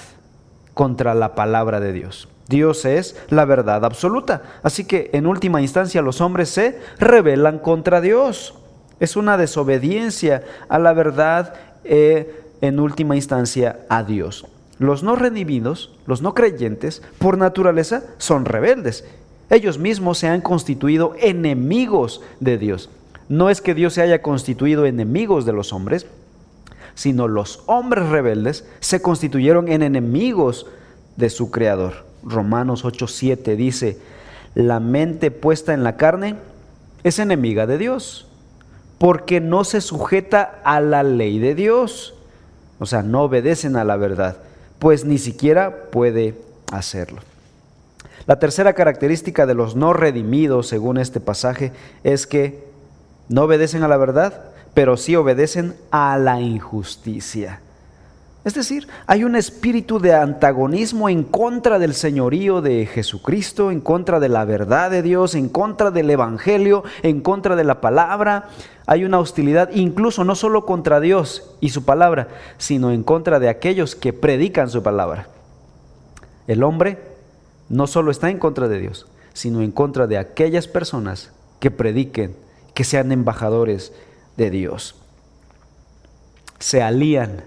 contra 0.72 1.14
la 1.14 1.34
palabra 1.34 1.80
de 1.80 1.92
Dios. 1.92 2.28
Dios 2.48 2.84
es 2.84 3.16
la 3.28 3.44
verdad 3.44 3.84
absoluta. 3.84 4.42
Así 4.62 4.84
que 4.84 5.10
en 5.12 5.26
última 5.26 5.60
instancia 5.60 6.00
los 6.00 6.20
hombres 6.20 6.48
se 6.48 6.80
rebelan 6.98 7.58
contra 7.58 8.00
Dios. 8.00 8.54
Es 9.02 9.16
una 9.16 9.36
desobediencia 9.36 10.44
a 10.68 10.78
la 10.78 10.92
verdad 10.94 11.54
eh, 11.84 12.42
en 12.60 12.80
última 12.80 13.16
instancia 13.16 13.80
a 13.88 14.02
Dios. 14.02 14.46
Los 14.78 15.02
no 15.02 15.16
redimidos, 15.16 15.90
los 16.06 16.22
no 16.22 16.32
creyentes, 16.32 17.02
por 17.18 17.36
naturaleza 17.36 18.02
son 18.18 18.46
rebeldes 18.46 19.04
ellos 19.52 19.78
mismos 19.78 20.16
se 20.16 20.28
han 20.28 20.40
constituido 20.40 21.14
enemigos 21.18 22.22
de 22.40 22.56
Dios. 22.56 22.88
No 23.28 23.50
es 23.50 23.60
que 23.60 23.74
Dios 23.74 23.92
se 23.92 24.00
haya 24.00 24.22
constituido 24.22 24.86
enemigos 24.86 25.44
de 25.44 25.52
los 25.52 25.74
hombres, 25.74 26.06
sino 26.94 27.28
los 27.28 27.62
hombres 27.66 28.08
rebeldes 28.08 28.66
se 28.80 29.02
constituyeron 29.02 29.68
en 29.68 29.82
enemigos 29.82 30.66
de 31.16 31.28
su 31.28 31.50
Creador. 31.50 32.06
Romanos 32.22 32.82
8:7 32.84 33.54
dice, 33.56 33.98
la 34.54 34.80
mente 34.80 35.30
puesta 35.30 35.74
en 35.74 35.84
la 35.84 35.98
carne 35.98 36.36
es 37.04 37.18
enemiga 37.18 37.66
de 37.66 37.76
Dios, 37.76 38.26
porque 39.02 39.40
no 39.40 39.64
se 39.64 39.80
sujeta 39.80 40.60
a 40.62 40.80
la 40.80 41.02
ley 41.02 41.40
de 41.40 41.56
Dios. 41.56 42.14
O 42.78 42.86
sea, 42.86 43.02
no 43.02 43.22
obedecen 43.22 43.74
a 43.74 43.82
la 43.82 43.96
verdad, 43.96 44.36
pues 44.78 45.04
ni 45.04 45.18
siquiera 45.18 45.90
puede 45.90 46.36
hacerlo. 46.70 47.20
La 48.26 48.38
tercera 48.38 48.74
característica 48.74 49.44
de 49.44 49.54
los 49.54 49.74
no 49.74 49.92
redimidos, 49.92 50.68
según 50.68 50.98
este 50.98 51.18
pasaje, 51.18 51.72
es 52.04 52.28
que 52.28 52.62
no 53.28 53.42
obedecen 53.42 53.82
a 53.82 53.88
la 53.88 53.96
verdad, 53.96 54.40
pero 54.72 54.96
sí 54.96 55.16
obedecen 55.16 55.74
a 55.90 56.16
la 56.16 56.40
injusticia. 56.40 57.58
Es 58.44 58.54
decir, 58.54 58.88
hay 59.06 59.22
un 59.22 59.36
espíritu 59.36 60.00
de 60.00 60.14
antagonismo 60.14 61.08
en 61.08 61.22
contra 61.22 61.78
del 61.78 61.94
señorío 61.94 62.60
de 62.60 62.86
Jesucristo, 62.86 63.70
en 63.70 63.80
contra 63.80 64.18
de 64.18 64.28
la 64.28 64.44
verdad 64.44 64.90
de 64.90 65.02
Dios, 65.02 65.36
en 65.36 65.48
contra 65.48 65.92
del 65.92 66.10
Evangelio, 66.10 66.82
en 67.04 67.20
contra 67.20 67.54
de 67.54 67.62
la 67.62 67.80
palabra. 67.80 68.48
Hay 68.86 69.04
una 69.04 69.20
hostilidad 69.20 69.70
incluso 69.72 70.24
no 70.24 70.34
solo 70.34 70.66
contra 70.66 70.98
Dios 70.98 71.54
y 71.60 71.68
su 71.68 71.84
palabra, 71.84 72.28
sino 72.58 72.90
en 72.90 73.04
contra 73.04 73.38
de 73.38 73.48
aquellos 73.48 73.94
que 73.94 74.12
predican 74.12 74.70
su 74.70 74.82
palabra. 74.82 75.28
El 76.48 76.64
hombre 76.64 76.98
no 77.68 77.86
solo 77.86 78.10
está 78.10 78.28
en 78.28 78.40
contra 78.40 78.66
de 78.66 78.80
Dios, 78.80 79.06
sino 79.34 79.62
en 79.62 79.70
contra 79.70 80.08
de 80.08 80.18
aquellas 80.18 80.66
personas 80.66 81.30
que 81.60 81.70
prediquen, 81.70 82.34
que 82.74 82.82
sean 82.82 83.12
embajadores 83.12 83.92
de 84.36 84.50
Dios. 84.50 84.96
Se 86.58 86.82
alían 86.82 87.44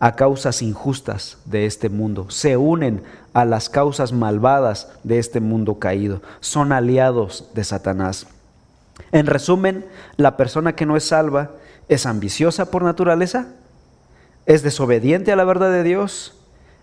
a 0.00 0.16
causas 0.16 0.62
injustas 0.62 1.36
de 1.44 1.66
este 1.66 1.90
mundo, 1.90 2.30
se 2.30 2.56
unen 2.56 3.02
a 3.34 3.44
las 3.44 3.68
causas 3.68 4.12
malvadas 4.12 4.88
de 5.04 5.18
este 5.18 5.40
mundo 5.40 5.78
caído, 5.78 6.22
son 6.40 6.72
aliados 6.72 7.44
de 7.54 7.62
Satanás. 7.64 8.26
En 9.12 9.26
resumen, 9.26 9.84
la 10.16 10.36
persona 10.36 10.74
que 10.74 10.86
no 10.86 10.96
es 10.96 11.04
salva 11.04 11.50
es 11.88 12.06
ambiciosa 12.06 12.70
por 12.70 12.82
naturaleza, 12.82 13.48
es 14.46 14.62
desobediente 14.62 15.32
a 15.32 15.36
la 15.36 15.44
verdad 15.44 15.70
de 15.70 15.82
Dios 15.82 16.34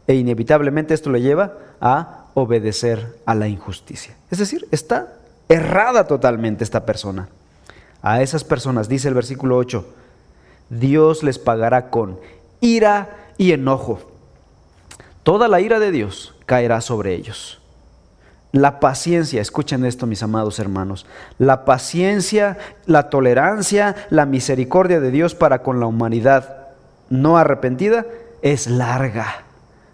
e 0.05 0.13
inevitablemente 0.13 0.93
esto 0.93 1.09
le 1.09 1.21
lleva 1.21 1.53
a 1.81 2.25
obedecer 2.35 3.17
a 3.25 3.33
la 3.33 3.47
injusticia. 3.47 4.15
Es 4.29 4.37
decir, 4.37 4.67
está 4.71 5.13
errada 5.49 6.05
totalmente 6.05 6.63
esta 6.63 6.85
persona. 6.85 7.29
A 8.01 8.21
esas 8.21 8.43
personas, 8.43 8.87
dice 8.87 9.07
el 9.07 9.15
versículo 9.15 9.57
8, 9.57 9.85
Dios 10.69 11.23
les 11.23 11.39
pagará 11.39 11.89
con 11.89 12.19
ira 12.61 13.31
y 13.37 13.51
enojo. 13.51 13.99
Toda 15.23 15.47
la 15.47 15.61
ira 15.61 15.79
de 15.79 15.91
Dios 15.91 16.35
caerá 16.45 16.81
sobre 16.81 17.13
ellos. 17.13 17.59
La 18.53 18.79
paciencia, 18.79 19.41
escuchen 19.41 19.85
esto 19.85 20.07
mis 20.07 20.23
amados 20.23 20.57
hermanos, 20.57 21.05
la 21.37 21.65
paciencia, 21.65 22.57
la 22.85 23.09
tolerancia, 23.09 23.95
la 24.09 24.25
misericordia 24.25 24.99
de 24.99 25.11
Dios 25.11 25.35
para 25.35 25.61
con 25.61 25.79
la 25.79 25.85
humanidad 25.85 26.67
no 27.09 27.37
arrepentida 27.37 28.05
es 28.41 28.67
larga. 28.67 29.43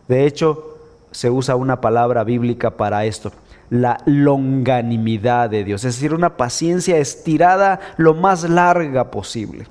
De 0.07 0.25
hecho, 0.25 0.77
se 1.11 1.29
usa 1.29 1.55
una 1.55 1.81
palabra 1.81 2.23
bíblica 2.23 2.71
para 2.71 3.05
esto, 3.05 3.31
la 3.69 3.97
longanimidad 4.05 5.49
de 5.49 5.63
Dios, 5.63 5.83
es 5.83 5.95
decir, 5.95 6.13
una 6.13 6.37
paciencia 6.37 6.97
estirada 6.97 7.79
lo 7.97 8.13
más 8.13 8.47
larga 8.47 9.09
posible, 9.09 9.67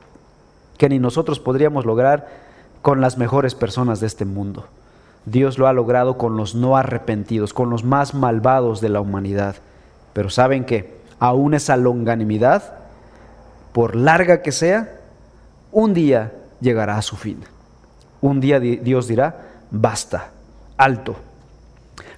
que 0.77 0.89
ni 0.89 0.99
nosotros 0.99 1.39
podríamos 1.39 1.85
lograr 1.85 2.27
con 2.83 3.01
las 3.01 3.17
mejores 3.17 3.55
personas 3.55 4.01
de 4.01 4.09
este 4.09 4.25
mundo. 4.25 4.67
Dios 5.25 5.57
lo 5.57 5.69
ha 5.69 5.73
logrado 5.73 6.19
con 6.19 6.37
los 6.37 6.55
no 6.55 6.77
arrepentidos, 6.77 7.55
con 7.55 7.71
los 7.71 7.85
más 7.85 8.13
malvados 8.13 8.81
de 8.81 8.89
la 8.89 9.01
humanidad. 9.01 9.57
Pero 10.13 10.31
saben 10.31 10.65
que 10.65 10.97
aún 11.21 11.55
esa 11.55 11.77
longanimidad, 11.77 12.75
por 13.73 13.95
larga 13.95 14.43
que 14.43 14.53
sea, 14.53 14.99
un 15.71 15.95
día 15.95 16.33
llegará 16.61 16.99
a 16.99 17.03
su 17.03 17.17
fin. 17.17 17.41
Un 18.21 18.41
día 18.41 18.59
Dios 18.61 19.07
dirá, 19.07 19.49
basta, 19.71 20.31
alto. 20.77 21.17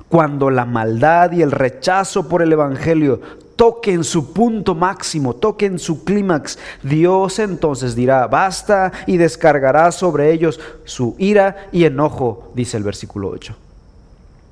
Cuando 0.09 0.51
la 0.51 0.65
maldad 0.65 1.33
y 1.33 1.43
el 1.43 1.51
rechazo 1.51 2.29
por 2.29 2.41
el 2.41 2.53
Evangelio 2.53 3.21
toquen 3.57 4.05
su 4.05 4.33
punto 4.33 4.75
máximo, 4.75 5.35
toquen 5.35 5.79
su 5.79 6.05
clímax, 6.05 6.59
Dios 6.83 7.39
entonces 7.39 7.95
dirá, 7.95 8.27
basta 8.27 8.93
y 9.07 9.17
descargará 9.17 9.93
sobre 9.93 10.33
ellos 10.33 10.61
su 10.85 11.15
ira 11.19 11.69
y 11.73 11.85
enojo, 11.85 12.53
dice 12.55 12.77
el 12.77 12.83
versículo 12.83 13.31
8. 13.31 13.57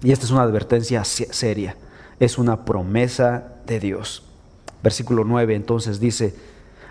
Y 0.02 0.12
esta 0.12 0.24
es 0.24 0.30
una 0.30 0.42
advertencia 0.42 1.04
seria, 1.04 1.76
es 2.18 2.38
una 2.38 2.64
promesa 2.64 3.44
de 3.66 3.80
Dios. 3.80 4.24
Versículo 4.82 5.24
9 5.24 5.54
entonces 5.54 6.00
dice, 6.00 6.34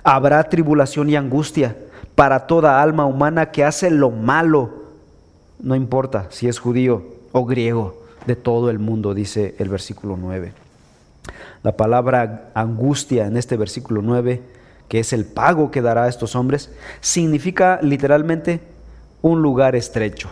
habrá 0.04 0.44
tribulación 0.46 1.10
y 1.10 1.16
angustia 1.16 1.76
para 2.16 2.48
toda 2.48 2.82
alma 2.82 3.06
humana 3.06 3.52
que 3.52 3.64
hace 3.64 3.90
lo 3.90 4.12
malo, 4.12 4.82
no 5.60 5.76
importa 5.76 6.28
si 6.30 6.48
es 6.48 6.60
judío 6.60 7.04
o 7.32 7.46
griego, 7.46 8.02
de 8.26 8.36
todo 8.36 8.70
el 8.70 8.80
mundo, 8.80 9.14
dice 9.14 9.56
el 9.58 9.70
versículo 9.70 10.18
9. 10.18 10.54
La 11.64 11.78
palabra 11.78 12.50
angustia 12.54 13.28
en 13.28 13.38
este 13.38 13.58
versículo 13.58 14.02
9, 14.02 14.42
que 14.88 15.00
es 15.00 15.14
el 15.14 15.26
pago 15.26 15.72
que 15.72 15.82
dará 15.82 16.04
a 16.04 16.10
estos 16.10 16.36
hombres, 16.36 16.72
significa 17.02 17.80
literalmente 17.82 18.62
un 19.22 19.42
lugar 19.42 19.76
estrecho. 19.76 20.30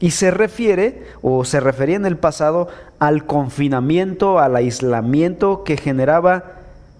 Y 0.00 0.10
se 0.10 0.30
refiere, 0.30 1.06
o 1.22 1.44
se 1.44 1.60
refería 1.60 1.96
en 1.96 2.06
el 2.06 2.18
pasado, 2.18 2.68
al 2.98 3.26
confinamiento, 3.26 4.38
al 4.38 4.56
aislamiento 4.56 5.64
que 5.64 5.76
generaba 5.76 6.56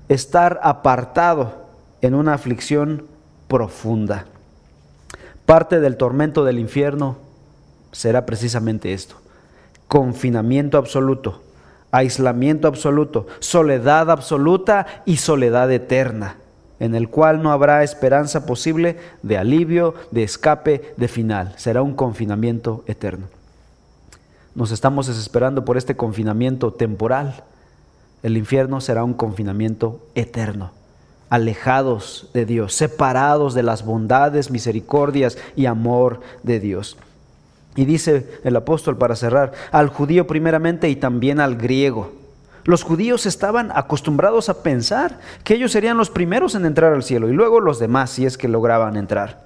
estar 0.08 0.60
apartado 0.62 1.64
en 2.00 2.14
una 2.14 2.34
aflicción 2.34 3.04
profunda. 3.48 4.26
Parte 5.44 5.80
del 5.80 5.96
tormento 5.96 6.44
del 6.44 6.58
infierno 6.58 7.16
será 7.92 8.24
precisamente 8.26 8.92
esto, 8.92 9.16
confinamiento 9.88 10.78
absoluto, 10.78 11.42
aislamiento 11.94 12.66
absoluto, 12.66 13.28
soledad 13.38 14.10
absoluta 14.10 14.86
y 15.06 15.18
soledad 15.18 15.70
eterna, 15.70 16.38
en 16.80 16.96
el 16.96 17.08
cual 17.08 17.40
no 17.40 17.52
habrá 17.52 17.84
esperanza 17.84 18.46
posible 18.46 18.96
de 19.22 19.38
alivio, 19.38 19.94
de 20.10 20.24
escape, 20.24 20.92
de 20.96 21.06
final. 21.06 21.54
Será 21.56 21.82
un 21.82 21.94
confinamiento 21.94 22.82
eterno. 22.88 23.28
Nos 24.56 24.72
estamos 24.72 25.06
desesperando 25.06 25.64
por 25.64 25.76
este 25.76 25.96
confinamiento 25.96 26.72
temporal. 26.72 27.44
El 28.24 28.36
infierno 28.36 28.80
será 28.80 29.04
un 29.04 29.14
confinamiento 29.14 30.00
eterno, 30.16 30.72
alejados 31.30 32.28
de 32.34 32.44
Dios, 32.44 32.74
separados 32.74 33.54
de 33.54 33.62
las 33.62 33.84
bondades, 33.84 34.50
misericordias 34.50 35.38
y 35.54 35.66
amor 35.66 36.22
de 36.42 36.58
Dios. 36.58 36.96
Y 37.76 37.84
dice 37.84 38.40
el 38.44 38.56
apóstol 38.56 38.96
para 38.96 39.16
cerrar, 39.16 39.52
al 39.72 39.88
judío 39.88 40.26
primeramente 40.26 40.88
y 40.88 40.96
también 40.96 41.40
al 41.40 41.56
griego. 41.56 42.12
Los 42.64 42.82
judíos 42.82 43.26
estaban 43.26 43.70
acostumbrados 43.74 44.48
a 44.48 44.62
pensar 44.62 45.18
que 45.44 45.54
ellos 45.54 45.72
serían 45.72 45.98
los 45.98 46.10
primeros 46.10 46.54
en 46.54 46.64
entrar 46.64 46.94
al 46.94 47.02
cielo 47.02 47.28
y 47.28 47.32
luego 47.32 47.60
los 47.60 47.78
demás 47.78 48.10
si 48.10 48.24
es 48.24 48.38
que 48.38 48.48
lograban 48.48 48.96
entrar. 48.96 49.44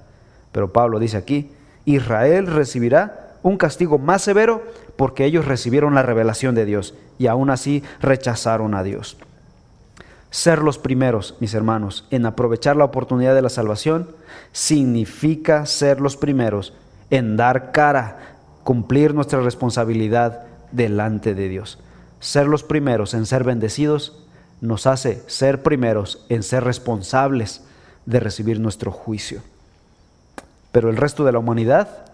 Pero 0.51 0.71
Pablo 0.71 0.99
dice 0.99 1.17
aquí, 1.17 1.51
Israel 1.85 2.47
recibirá 2.47 3.35
un 3.43 3.57
castigo 3.57 3.97
más 3.97 4.21
severo 4.21 4.63
porque 4.95 5.25
ellos 5.25 5.45
recibieron 5.45 5.95
la 5.95 6.03
revelación 6.03 6.55
de 6.55 6.65
Dios 6.65 6.93
y 7.17 7.27
aún 7.27 7.49
así 7.49 7.83
rechazaron 8.01 8.73
a 8.73 8.83
Dios. 8.83 9.17
Ser 10.31 10.59
los 10.59 10.77
primeros, 10.77 11.35
mis 11.39 11.53
hermanos, 11.53 12.05
en 12.11 12.25
aprovechar 12.25 12.75
la 12.75 12.85
oportunidad 12.85 13.33
de 13.33 13.41
la 13.41 13.49
salvación 13.49 14.09
significa 14.51 15.65
ser 15.65 15.99
los 15.99 16.17
primeros 16.17 16.73
en 17.09 17.37
dar 17.37 17.71
cara, 17.71 18.37
cumplir 18.63 19.13
nuestra 19.13 19.41
responsabilidad 19.41 20.43
delante 20.71 21.33
de 21.35 21.49
Dios. 21.49 21.79
Ser 22.19 22.47
los 22.47 22.63
primeros 22.63 23.13
en 23.13 23.25
ser 23.25 23.43
bendecidos 23.43 24.25
nos 24.61 24.87
hace 24.87 25.23
ser 25.27 25.63
primeros 25.63 26.25
en 26.29 26.43
ser 26.43 26.63
responsables 26.63 27.63
de 28.05 28.19
recibir 28.19 28.59
nuestro 28.59 28.91
juicio. 28.91 29.41
Pero 30.71 30.89
el 30.89 30.97
resto 30.97 31.23
de 31.25 31.31
la 31.31 31.39
humanidad, 31.39 32.05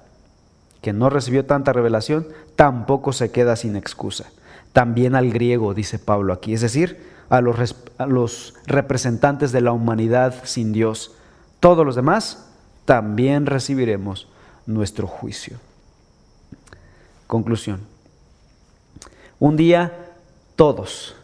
que 0.82 0.94
no 0.94 1.10
recibió 1.10 1.46
tanta 1.46 1.74
revelación, 1.74 2.28
tampoco 2.56 3.14
se 3.14 3.32
queda 3.32 3.56
sin 3.56 3.76
excusa. 3.76 4.26
También 4.74 5.16
al 5.16 5.32
griego, 5.32 5.74
dice 5.74 6.00
Pablo 6.00 6.34
aquí, 6.34 6.54
es 6.54 6.62
decir, 6.62 7.00
a 7.30 7.42
los, 7.42 8.54
representantes 8.68 9.52
de 9.52 9.62
la 9.62 9.72
humanidad 9.72 10.36
sin 10.44 10.74
Dios. 10.74 11.14
Todos 11.60 11.86
los 11.86 11.96
demás 11.96 12.48
también 12.86 13.46
recibiremos 13.46 14.28
nuestro 14.66 15.08
juicio. 15.08 15.58
Conclusión. 17.28 17.82
Un 19.40 19.58
día 19.58 20.14
todos, 20.56 21.16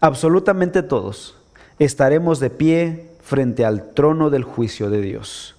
absolutamente 0.00 0.82
todos, 0.82 1.36
estaremos 1.78 2.40
de 2.40 2.50
pie 2.50 3.10
frente 3.22 3.64
al 3.64 3.92
trono 3.94 4.30
del 4.30 4.44
juicio 4.44 4.90
de 4.90 5.00
Dios. 5.00 5.54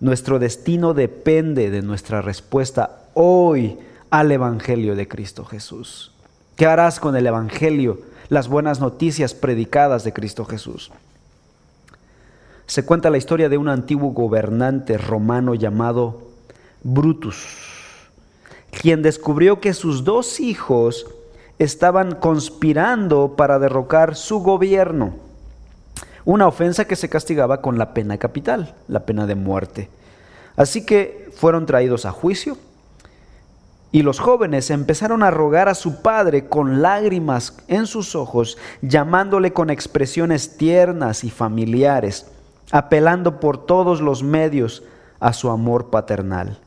Nuestro 0.00 0.38
destino 0.38 0.92
depende 0.92 1.70
de 1.70 1.80
nuestra 1.82 2.20
respuesta 2.20 3.06
hoy 3.14 3.78
al 4.10 4.30
Evangelio 4.30 4.94
de 4.94 5.08
Cristo 5.08 5.44
Jesús? 5.44 6.12
¿Qué 6.56 6.66
harás 6.66 7.00
con 7.00 7.16
el 7.16 7.26
Evangelio, 7.26 8.00
las 8.28 8.48
buenas 8.48 8.80
noticias 8.80 9.34
predicadas 9.34 10.04
de 10.04 10.12
Cristo 10.12 10.44
Jesús? 10.44 10.90
Se 12.66 12.84
cuenta 12.84 13.10
la 13.10 13.18
historia 13.18 13.48
de 13.48 13.58
un 13.58 13.68
antiguo 13.68 14.10
gobernante 14.10 14.98
romano 14.98 15.54
llamado 15.54 16.25
Brutus, 16.82 17.46
quien 18.70 19.02
descubrió 19.02 19.60
que 19.60 19.74
sus 19.74 20.04
dos 20.04 20.40
hijos 20.40 21.06
estaban 21.58 22.14
conspirando 22.14 23.34
para 23.36 23.58
derrocar 23.58 24.14
su 24.14 24.40
gobierno, 24.40 25.14
una 26.24 26.46
ofensa 26.46 26.84
que 26.84 26.96
se 26.96 27.08
castigaba 27.08 27.60
con 27.60 27.78
la 27.78 27.94
pena 27.94 28.18
capital, 28.18 28.74
la 28.88 29.06
pena 29.06 29.26
de 29.26 29.34
muerte. 29.34 29.88
Así 30.56 30.84
que 30.84 31.30
fueron 31.36 31.66
traídos 31.66 32.04
a 32.06 32.10
juicio 32.10 32.56
y 33.92 34.02
los 34.02 34.18
jóvenes 34.18 34.70
empezaron 34.70 35.22
a 35.22 35.30
rogar 35.30 35.68
a 35.68 35.74
su 35.74 36.02
padre 36.02 36.48
con 36.48 36.82
lágrimas 36.82 37.56
en 37.68 37.86
sus 37.86 38.14
ojos, 38.14 38.58
llamándole 38.82 39.52
con 39.52 39.70
expresiones 39.70 40.56
tiernas 40.56 41.24
y 41.24 41.30
familiares, 41.30 42.26
apelando 42.72 43.40
por 43.40 43.64
todos 43.64 44.00
los 44.00 44.22
medios 44.22 44.82
a 45.20 45.32
su 45.32 45.48
amor 45.50 45.88
paternal. 45.90 46.58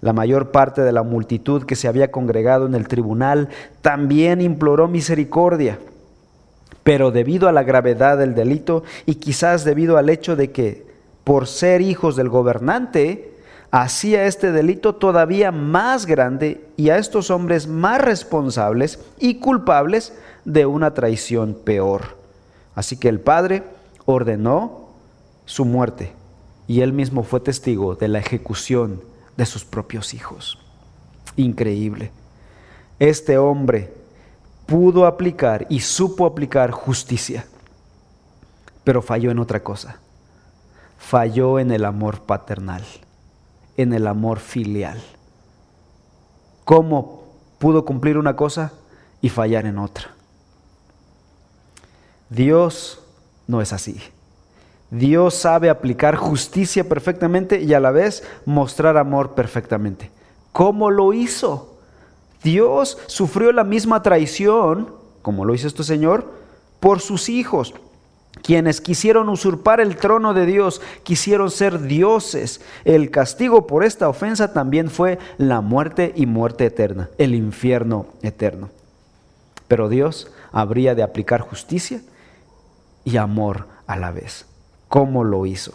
La 0.00 0.12
mayor 0.12 0.50
parte 0.50 0.82
de 0.82 0.92
la 0.92 1.02
multitud 1.02 1.64
que 1.64 1.76
se 1.76 1.88
había 1.88 2.10
congregado 2.10 2.66
en 2.66 2.74
el 2.74 2.88
tribunal 2.88 3.48
también 3.80 4.40
imploró 4.40 4.88
misericordia. 4.88 5.78
Pero 6.82 7.10
debido 7.10 7.48
a 7.48 7.52
la 7.52 7.62
gravedad 7.62 8.18
del 8.18 8.34
delito 8.34 8.84
y 9.06 9.16
quizás 9.16 9.64
debido 9.64 9.96
al 9.96 10.08
hecho 10.10 10.36
de 10.36 10.52
que 10.52 10.86
por 11.24 11.48
ser 11.48 11.80
hijos 11.80 12.14
del 12.14 12.28
gobernante, 12.28 13.34
hacía 13.70 14.26
este 14.26 14.52
delito 14.52 14.94
todavía 14.94 15.50
más 15.50 16.06
grande 16.06 16.64
y 16.76 16.90
a 16.90 16.98
estos 16.98 17.30
hombres 17.30 17.66
más 17.66 18.00
responsables 18.00 19.00
y 19.18 19.40
culpables 19.40 20.12
de 20.44 20.66
una 20.66 20.94
traición 20.94 21.54
peor. 21.64 22.16
Así 22.74 22.96
que 22.96 23.08
el 23.08 23.18
padre 23.18 23.64
ordenó 24.04 24.90
su 25.46 25.64
muerte 25.64 26.12
y 26.68 26.82
él 26.82 26.92
mismo 26.92 27.22
fue 27.24 27.40
testigo 27.40 27.96
de 27.96 28.08
la 28.08 28.18
ejecución 28.18 29.00
de 29.36 29.46
sus 29.46 29.64
propios 29.64 30.14
hijos. 30.14 30.58
Increíble. 31.36 32.10
Este 32.98 33.38
hombre 33.38 33.92
pudo 34.66 35.06
aplicar 35.06 35.66
y 35.68 35.80
supo 35.80 36.26
aplicar 36.26 36.70
justicia, 36.70 37.46
pero 38.84 39.02
falló 39.02 39.30
en 39.30 39.38
otra 39.38 39.62
cosa. 39.62 39.98
Falló 40.98 41.58
en 41.58 41.70
el 41.70 41.84
amor 41.84 42.22
paternal, 42.22 42.84
en 43.76 43.92
el 43.92 44.06
amor 44.06 44.40
filial. 44.40 45.00
¿Cómo 46.64 47.24
pudo 47.58 47.84
cumplir 47.84 48.18
una 48.18 48.34
cosa 48.34 48.72
y 49.20 49.28
fallar 49.28 49.66
en 49.66 49.78
otra? 49.78 50.10
Dios 52.28 53.00
no 53.46 53.60
es 53.60 53.72
así. 53.72 54.00
Dios 54.90 55.34
sabe 55.34 55.68
aplicar 55.68 56.16
justicia 56.16 56.88
perfectamente 56.88 57.60
y 57.60 57.74
a 57.74 57.80
la 57.80 57.90
vez 57.90 58.22
mostrar 58.44 58.96
amor 58.96 59.34
perfectamente. 59.34 60.10
¿Cómo 60.52 60.90
lo 60.90 61.12
hizo? 61.12 61.76
Dios 62.42 62.98
sufrió 63.06 63.50
la 63.52 63.64
misma 63.64 64.02
traición, 64.02 64.94
como 65.22 65.44
lo 65.44 65.54
hizo 65.54 65.66
este 65.66 65.82
Señor, 65.82 66.32
por 66.78 67.00
sus 67.00 67.28
hijos, 67.28 67.74
quienes 68.42 68.80
quisieron 68.80 69.28
usurpar 69.28 69.80
el 69.80 69.96
trono 69.96 70.34
de 70.34 70.46
Dios, 70.46 70.80
quisieron 71.02 71.50
ser 71.50 71.80
dioses. 71.80 72.60
El 72.84 73.10
castigo 73.10 73.66
por 73.66 73.82
esta 73.82 74.08
ofensa 74.08 74.52
también 74.52 74.88
fue 74.88 75.18
la 75.36 75.62
muerte 75.62 76.12
y 76.14 76.26
muerte 76.26 76.66
eterna, 76.66 77.10
el 77.18 77.34
infierno 77.34 78.06
eterno. 78.22 78.70
Pero 79.66 79.88
Dios 79.88 80.30
habría 80.52 80.94
de 80.94 81.02
aplicar 81.02 81.40
justicia 81.40 82.02
y 83.04 83.16
amor 83.16 83.66
a 83.88 83.96
la 83.96 84.12
vez 84.12 84.46
cómo 84.88 85.24
lo 85.24 85.46
hizo. 85.46 85.72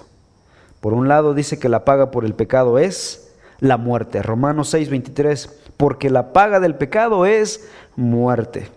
Por 0.79 0.93
un 0.93 1.07
lado 1.07 1.33
dice 1.33 1.59
que 1.59 1.69
la 1.69 1.85
paga 1.85 2.11
por 2.11 2.25
el 2.25 2.33
pecado 2.33 2.79
es 2.79 3.31
la 3.59 3.77
muerte. 3.77 4.21
Romanos 4.21 4.69
6, 4.69 4.89
23, 4.89 5.59
porque 5.77 6.09
la 6.09 6.33
paga 6.33 6.59
del 6.59 6.75
pecado 6.75 7.25
es 7.25 7.69
muerte. 7.95 8.69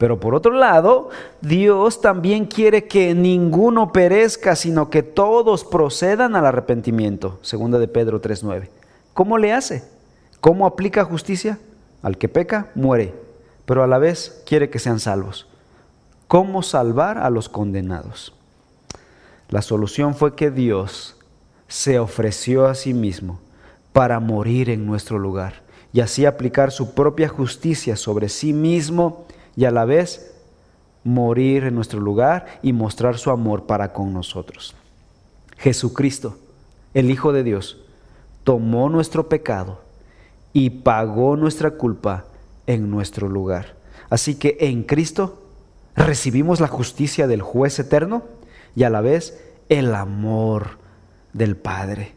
Pero 0.00 0.18
por 0.18 0.34
otro 0.34 0.52
lado, 0.52 1.10
Dios 1.42 2.00
también 2.00 2.46
quiere 2.46 2.86
que 2.86 3.14
ninguno 3.14 3.92
perezca, 3.92 4.56
sino 4.56 4.88
que 4.88 5.02
todos 5.02 5.64
procedan 5.64 6.36
al 6.36 6.46
arrepentimiento. 6.46 7.38
Segunda 7.42 7.78
de 7.78 7.86
Pedro 7.86 8.20
3:9. 8.20 8.70
¿Cómo 9.12 9.36
le 9.36 9.52
hace? 9.52 9.84
¿Cómo 10.40 10.66
aplica 10.66 11.04
justicia? 11.04 11.58
Al 12.02 12.16
que 12.16 12.30
peca, 12.30 12.70
muere, 12.74 13.14
pero 13.66 13.82
a 13.82 13.86
la 13.86 13.98
vez 13.98 14.42
quiere 14.46 14.70
que 14.70 14.78
sean 14.78 15.00
salvos. 15.00 15.48
¿Cómo 16.28 16.62
salvar 16.62 17.18
a 17.18 17.28
los 17.28 17.50
condenados? 17.50 18.34
La 19.50 19.62
solución 19.62 20.14
fue 20.14 20.36
que 20.36 20.52
Dios 20.52 21.16
se 21.66 21.98
ofreció 21.98 22.66
a 22.66 22.76
sí 22.76 22.94
mismo 22.94 23.40
para 23.92 24.20
morir 24.20 24.70
en 24.70 24.86
nuestro 24.86 25.18
lugar 25.18 25.62
y 25.92 26.00
así 26.00 26.24
aplicar 26.24 26.70
su 26.70 26.94
propia 26.94 27.28
justicia 27.28 27.96
sobre 27.96 28.28
sí 28.28 28.52
mismo 28.52 29.26
y 29.56 29.64
a 29.64 29.72
la 29.72 29.84
vez 29.84 30.32
morir 31.02 31.64
en 31.64 31.74
nuestro 31.74 31.98
lugar 31.98 32.46
y 32.62 32.72
mostrar 32.72 33.18
su 33.18 33.30
amor 33.30 33.66
para 33.66 33.92
con 33.92 34.12
nosotros. 34.12 34.76
Jesucristo, 35.58 36.38
el 36.94 37.10
Hijo 37.10 37.32
de 37.32 37.42
Dios, 37.42 37.78
tomó 38.44 38.88
nuestro 38.88 39.28
pecado 39.28 39.80
y 40.52 40.70
pagó 40.70 41.36
nuestra 41.36 41.72
culpa 41.72 42.24
en 42.68 42.88
nuestro 42.88 43.28
lugar. 43.28 43.74
Así 44.10 44.36
que 44.36 44.58
en 44.60 44.84
Cristo 44.84 45.42
recibimos 45.96 46.60
la 46.60 46.68
justicia 46.68 47.26
del 47.26 47.42
juez 47.42 47.80
eterno 47.80 48.22
y 48.74 48.84
a 48.84 48.90
la 48.90 49.00
vez 49.00 49.40
el 49.68 49.94
amor 49.94 50.78
del 51.32 51.56
Padre. 51.56 52.12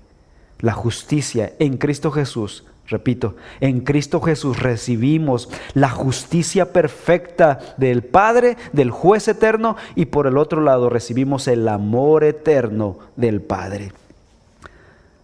La 0.60 0.74
justicia 0.74 1.54
en 1.60 1.78
Cristo 1.78 2.12
Jesús, 2.12 2.66
repito, 2.88 3.36
en 3.60 3.82
Cristo 3.82 4.22
Jesús 4.22 4.62
recibimos 4.62 5.50
la 5.74 5.90
justicia 5.90 6.72
perfecta 6.72 7.60
del 7.78 8.04
Padre, 8.04 8.58
del 8.72 8.92
juez 8.92 9.28
eterno, 9.28 9.76
y 9.96 10.06
por 10.06 10.28
el 10.28 10.38
otro 10.38 10.62
lado 10.62 10.90
recibimos 10.90 11.48
el 11.48 11.68
amor 11.68 12.24
eterno 12.24 12.98
del 13.16 13.42
Padre. 13.42 13.92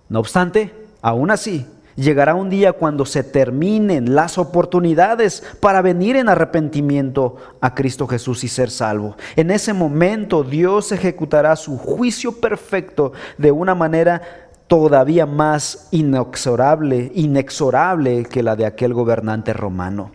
No 0.10 0.20
obstante, 0.20 0.74
aún 1.02 1.32
así, 1.32 1.66
Llegará 2.00 2.34
un 2.34 2.50
día 2.50 2.72
cuando 2.72 3.06
se 3.06 3.26
terminen 3.26 4.16
las 4.16 4.38
oportunidades 4.38 5.44
para 5.60 5.82
venir 5.82 6.16
en 6.16 6.30
arrepentimiento 6.30 7.36
a 7.60 7.76
Cristo 7.76 8.08
Jesús 8.08 8.46
y 8.46 8.48
ser 8.48 8.72
salvo. 8.72 9.18
En 9.36 9.52
ese 9.52 9.74
momento 9.74 10.46
Dios 10.46 10.94
ejecutará 10.94 11.58
su 11.58 11.78
juicio 11.78 12.40
perfecto 12.40 13.12
de 13.38 13.52
una 13.52 13.76
manera 13.76 14.22
todavía 14.68 15.26
más 15.26 15.90
inexorable, 15.92 17.12
inexorable 17.16 18.24
que 18.24 18.44
la 18.44 18.56
de 18.56 18.66
aquel 18.66 18.94
gobernante 18.94 19.52
romano. 19.52 20.12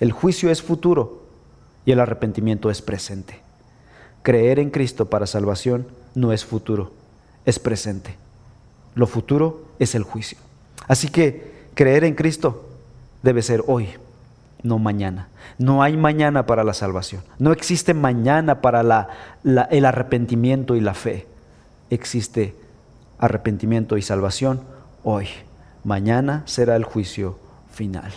El 0.00 0.10
juicio 0.10 0.50
es 0.50 0.60
futuro 0.60 1.22
y 1.84 1.92
el 1.92 2.00
arrepentimiento 2.00 2.72
es 2.72 2.82
presente. 2.82 3.38
Creer 4.22 4.58
en 4.58 4.70
Cristo 4.70 5.08
para 5.08 5.28
salvación 5.28 5.86
no 6.12 6.32
es 6.32 6.44
futuro, 6.44 6.90
es 7.44 7.60
presente. 7.60 8.16
Lo 8.96 9.06
futuro 9.06 9.66
es 9.78 9.94
el 9.94 10.02
juicio. 10.02 10.49
Así 10.86 11.08
que 11.08 11.52
creer 11.74 12.04
en 12.04 12.14
Cristo 12.14 12.68
debe 13.22 13.42
ser 13.42 13.62
hoy, 13.66 13.88
no 14.62 14.78
mañana. 14.78 15.28
No 15.58 15.82
hay 15.82 15.96
mañana 15.96 16.46
para 16.46 16.64
la 16.64 16.74
salvación. 16.74 17.22
No 17.38 17.52
existe 17.52 17.94
mañana 17.94 18.60
para 18.60 19.08
el 19.44 19.84
arrepentimiento 19.84 20.74
y 20.76 20.80
la 20.80 20.94
fe. 20.94 21.26
Existe 21.90 22.54
arrepentimiento 23.18 23.96
y 23.96 24.02
salvación 24.02 24.62
hoy. 25.04 25.28
Mañana 25.84 26.42
será 26.46 26.76
el 26.76 26.84
juicio 26.84 27.38
final. 27.70 28.12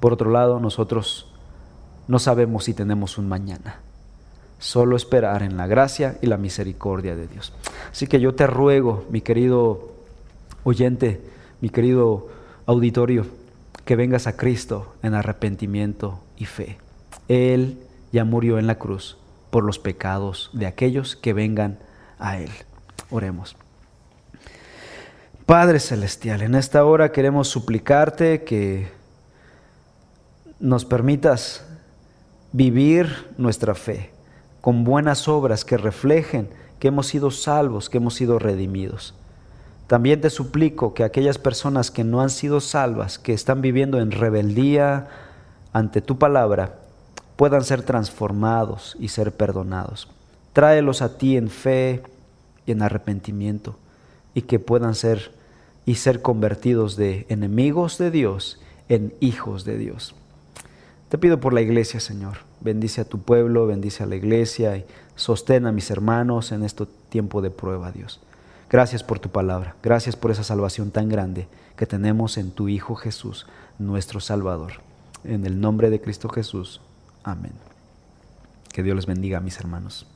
Por 0.00 0.12
otro 0.12 0.30
lado, 0.30 0.60
nosotros 0.60 1.32
no 2.08 2.18
sabemos 2.18 2.64
si 2.64 2.74
tenemos 2.74 3.18
un 3.18 3.28
mañana. 3.28 3.76
Solo 4.58 4.96
esperar 4.96 5.42
en 5.42 5.56
la 5.56 5.66
gracia 5.66 6.18
y 6.22 6.26
la 6.26 6.36
misericordia 6.36 7.16
de 7.16 7.26
Dios. 7.26 7.52
Así 7.90 8.06
que 8.06 8.20
yo 8.20 8.34
te 8.34 8.46
ruego, 8.46 9.04
mi 9.10 9.20
querido 9.20 9.92
oyente, 10.64 11.20
mi 11.62 11.70
querido 11.70 12.28
auditorio, 12.66 13.24
que 13.84 13.96
vengas 13.96 14.26
a 14.26 14.36
Cristo 14.36 14.94
en 15.02 15.14
arrepentimiento 15.14 16.20
y 16.36 16.44
fe. 16.44 16.76
Él 17.28 17.78
ya 18.12 18.24
murió 18.24 18.58
en 18.58 18.66
la 18.66 18.78
cruz 18.78 19.16
por 19.50 19.62
los 19.62 19.78
pecados 19.78 20.50
de 20.52 20.66
aquellos 20.66 21.14
que 21.14 21.32
vengan 21.32 21.78
a 22.18 22.38
Él. 22.38 22.50
Oremos. 23.10 23.56
Padre 25.46 25.78
Celestial, 25.78 26.42
en 26.42 26.56
esta 26.56 26.84
hora 26.84 27.12
queremos 27.12 27.46
suplicarte 27.46 28.42
que 28.42 28.88
nos 30.58 30.84
permitas 30.84 31.64
vivir 32.52 33.28
nuestra 33.38 33.76
fe 33.76 34.10
con 34.60 34.82
buenas 34.82 35.28
obras 35.28 35.64
que 35.64 35.76
reflejen 35.76 36.48
que 36.80 36.88
hemos 36.88 37.06
sido 37.06 37.30
salvos, 37.30 37.88
que 37.88 37.98
hemos 37.98 38.14
sido 38.14 38.40
redimidos. 38.40 39.14
También 39.86 40.20
te 40.20 40.30
suplico 40.30 40.94
que 40.94 41.04
aquellas 41.04 41.38
personas 41.38 41.90
que 41.90 42.04
no 42.04 42.20
han 42.20 42.30
sido 42.30 42.60
salvas, 42.60 43.18
que 43.18 43.32
están 43.32 43.60
viviendo 43.60 44.00
en 44.00 44.10
rebeldía 44.10 45.08
ante 45.72 46.00
tu 46.00 46.18
palabra, 46.18 46.78
puedan 47.36 47.64
ser 47.64 47.82
transformados 47.82 48.96
y 48.98 49.08
ser 49.08 49.32
perdonados. 49.32 50.08
Tráelos 50.52 51.02
a 51.02 51.18
ti 51.18 51.36
en 51.36 51.50
fe 51.50 52.02
y 52.66 52.72
en 52.72 52.82
arrepentimiento 52.82 53.76
y 54.34 54.42
que 54.42 54.58
puedan 54.58 54.94
ser 54.94 55.32
y 55.84 55.96
ser 55.96 56.22
convertidos 56.22 56.96
de 56.96 57.26
enemigos 57.28 57.98
de 57.98 58.10
Dios 58.10 58.60
en 58.88 59.12
hijos 59.20 59.64
de 59.64 59.78
Dios. 59.78 60.14
Te 61.08 61.18
pido 61.18 61.40
por 61.40 61.52
la 61.52 61.60
iglesia, 61.60 62.00
Señor. 62.00 62.38
Bendice 62.60 63.00
a 63.00 63.04
tu 63.04 63.18
pueblo, 63.18 63.66
bendice 63.66 64.02
a 64.02 64.06
la 64.06 64.16
iglesia 64.16 64.76
y 64.76 64.84
sostén 65.16 65.66
a 65.66 65.72
mis 65.72 65.90
hermanos 65.90 66.52
en 66.52 66.62
este 66.62 66.86
tiempo 67.08 67.42
de 67.42 67.50
prueba, 67.50 67.92
Dios. 67.92 68.20
Gracias 68.72 69.02
por 69.02 69.18
tu 69.18 69.28
palabra. 69.28 69.76
Gracias 69.82 70.16
por 70.16 70.30
esa 70.30 70.44
salvación 70.44 70.90
tan 70.90 71.10
grande 71.10 71.46
que 71.76 71.84
tenemos 71.84 72.38
en 72.38 72.52
tu 72.52 72.70
Hijo 72.70 72.94
Jesús, 72.94 73.46
nuestro 73.78 74.18
Salvador. 74.18 74.80
En 75.24 75.44
el 75.44 75.60
nombre 75.60 75.90
de 75.90 76.00
Cristo 76.00 76.30
Jesús. 76.30 76.80
Amén. 77.22 77.52
Que 78.72 78.82
Dios 78.82 78.96
les 78.96 79.04
bendiga, 79.04 79.40
mis 79.40 79.58
hermanos. 79.58 80.06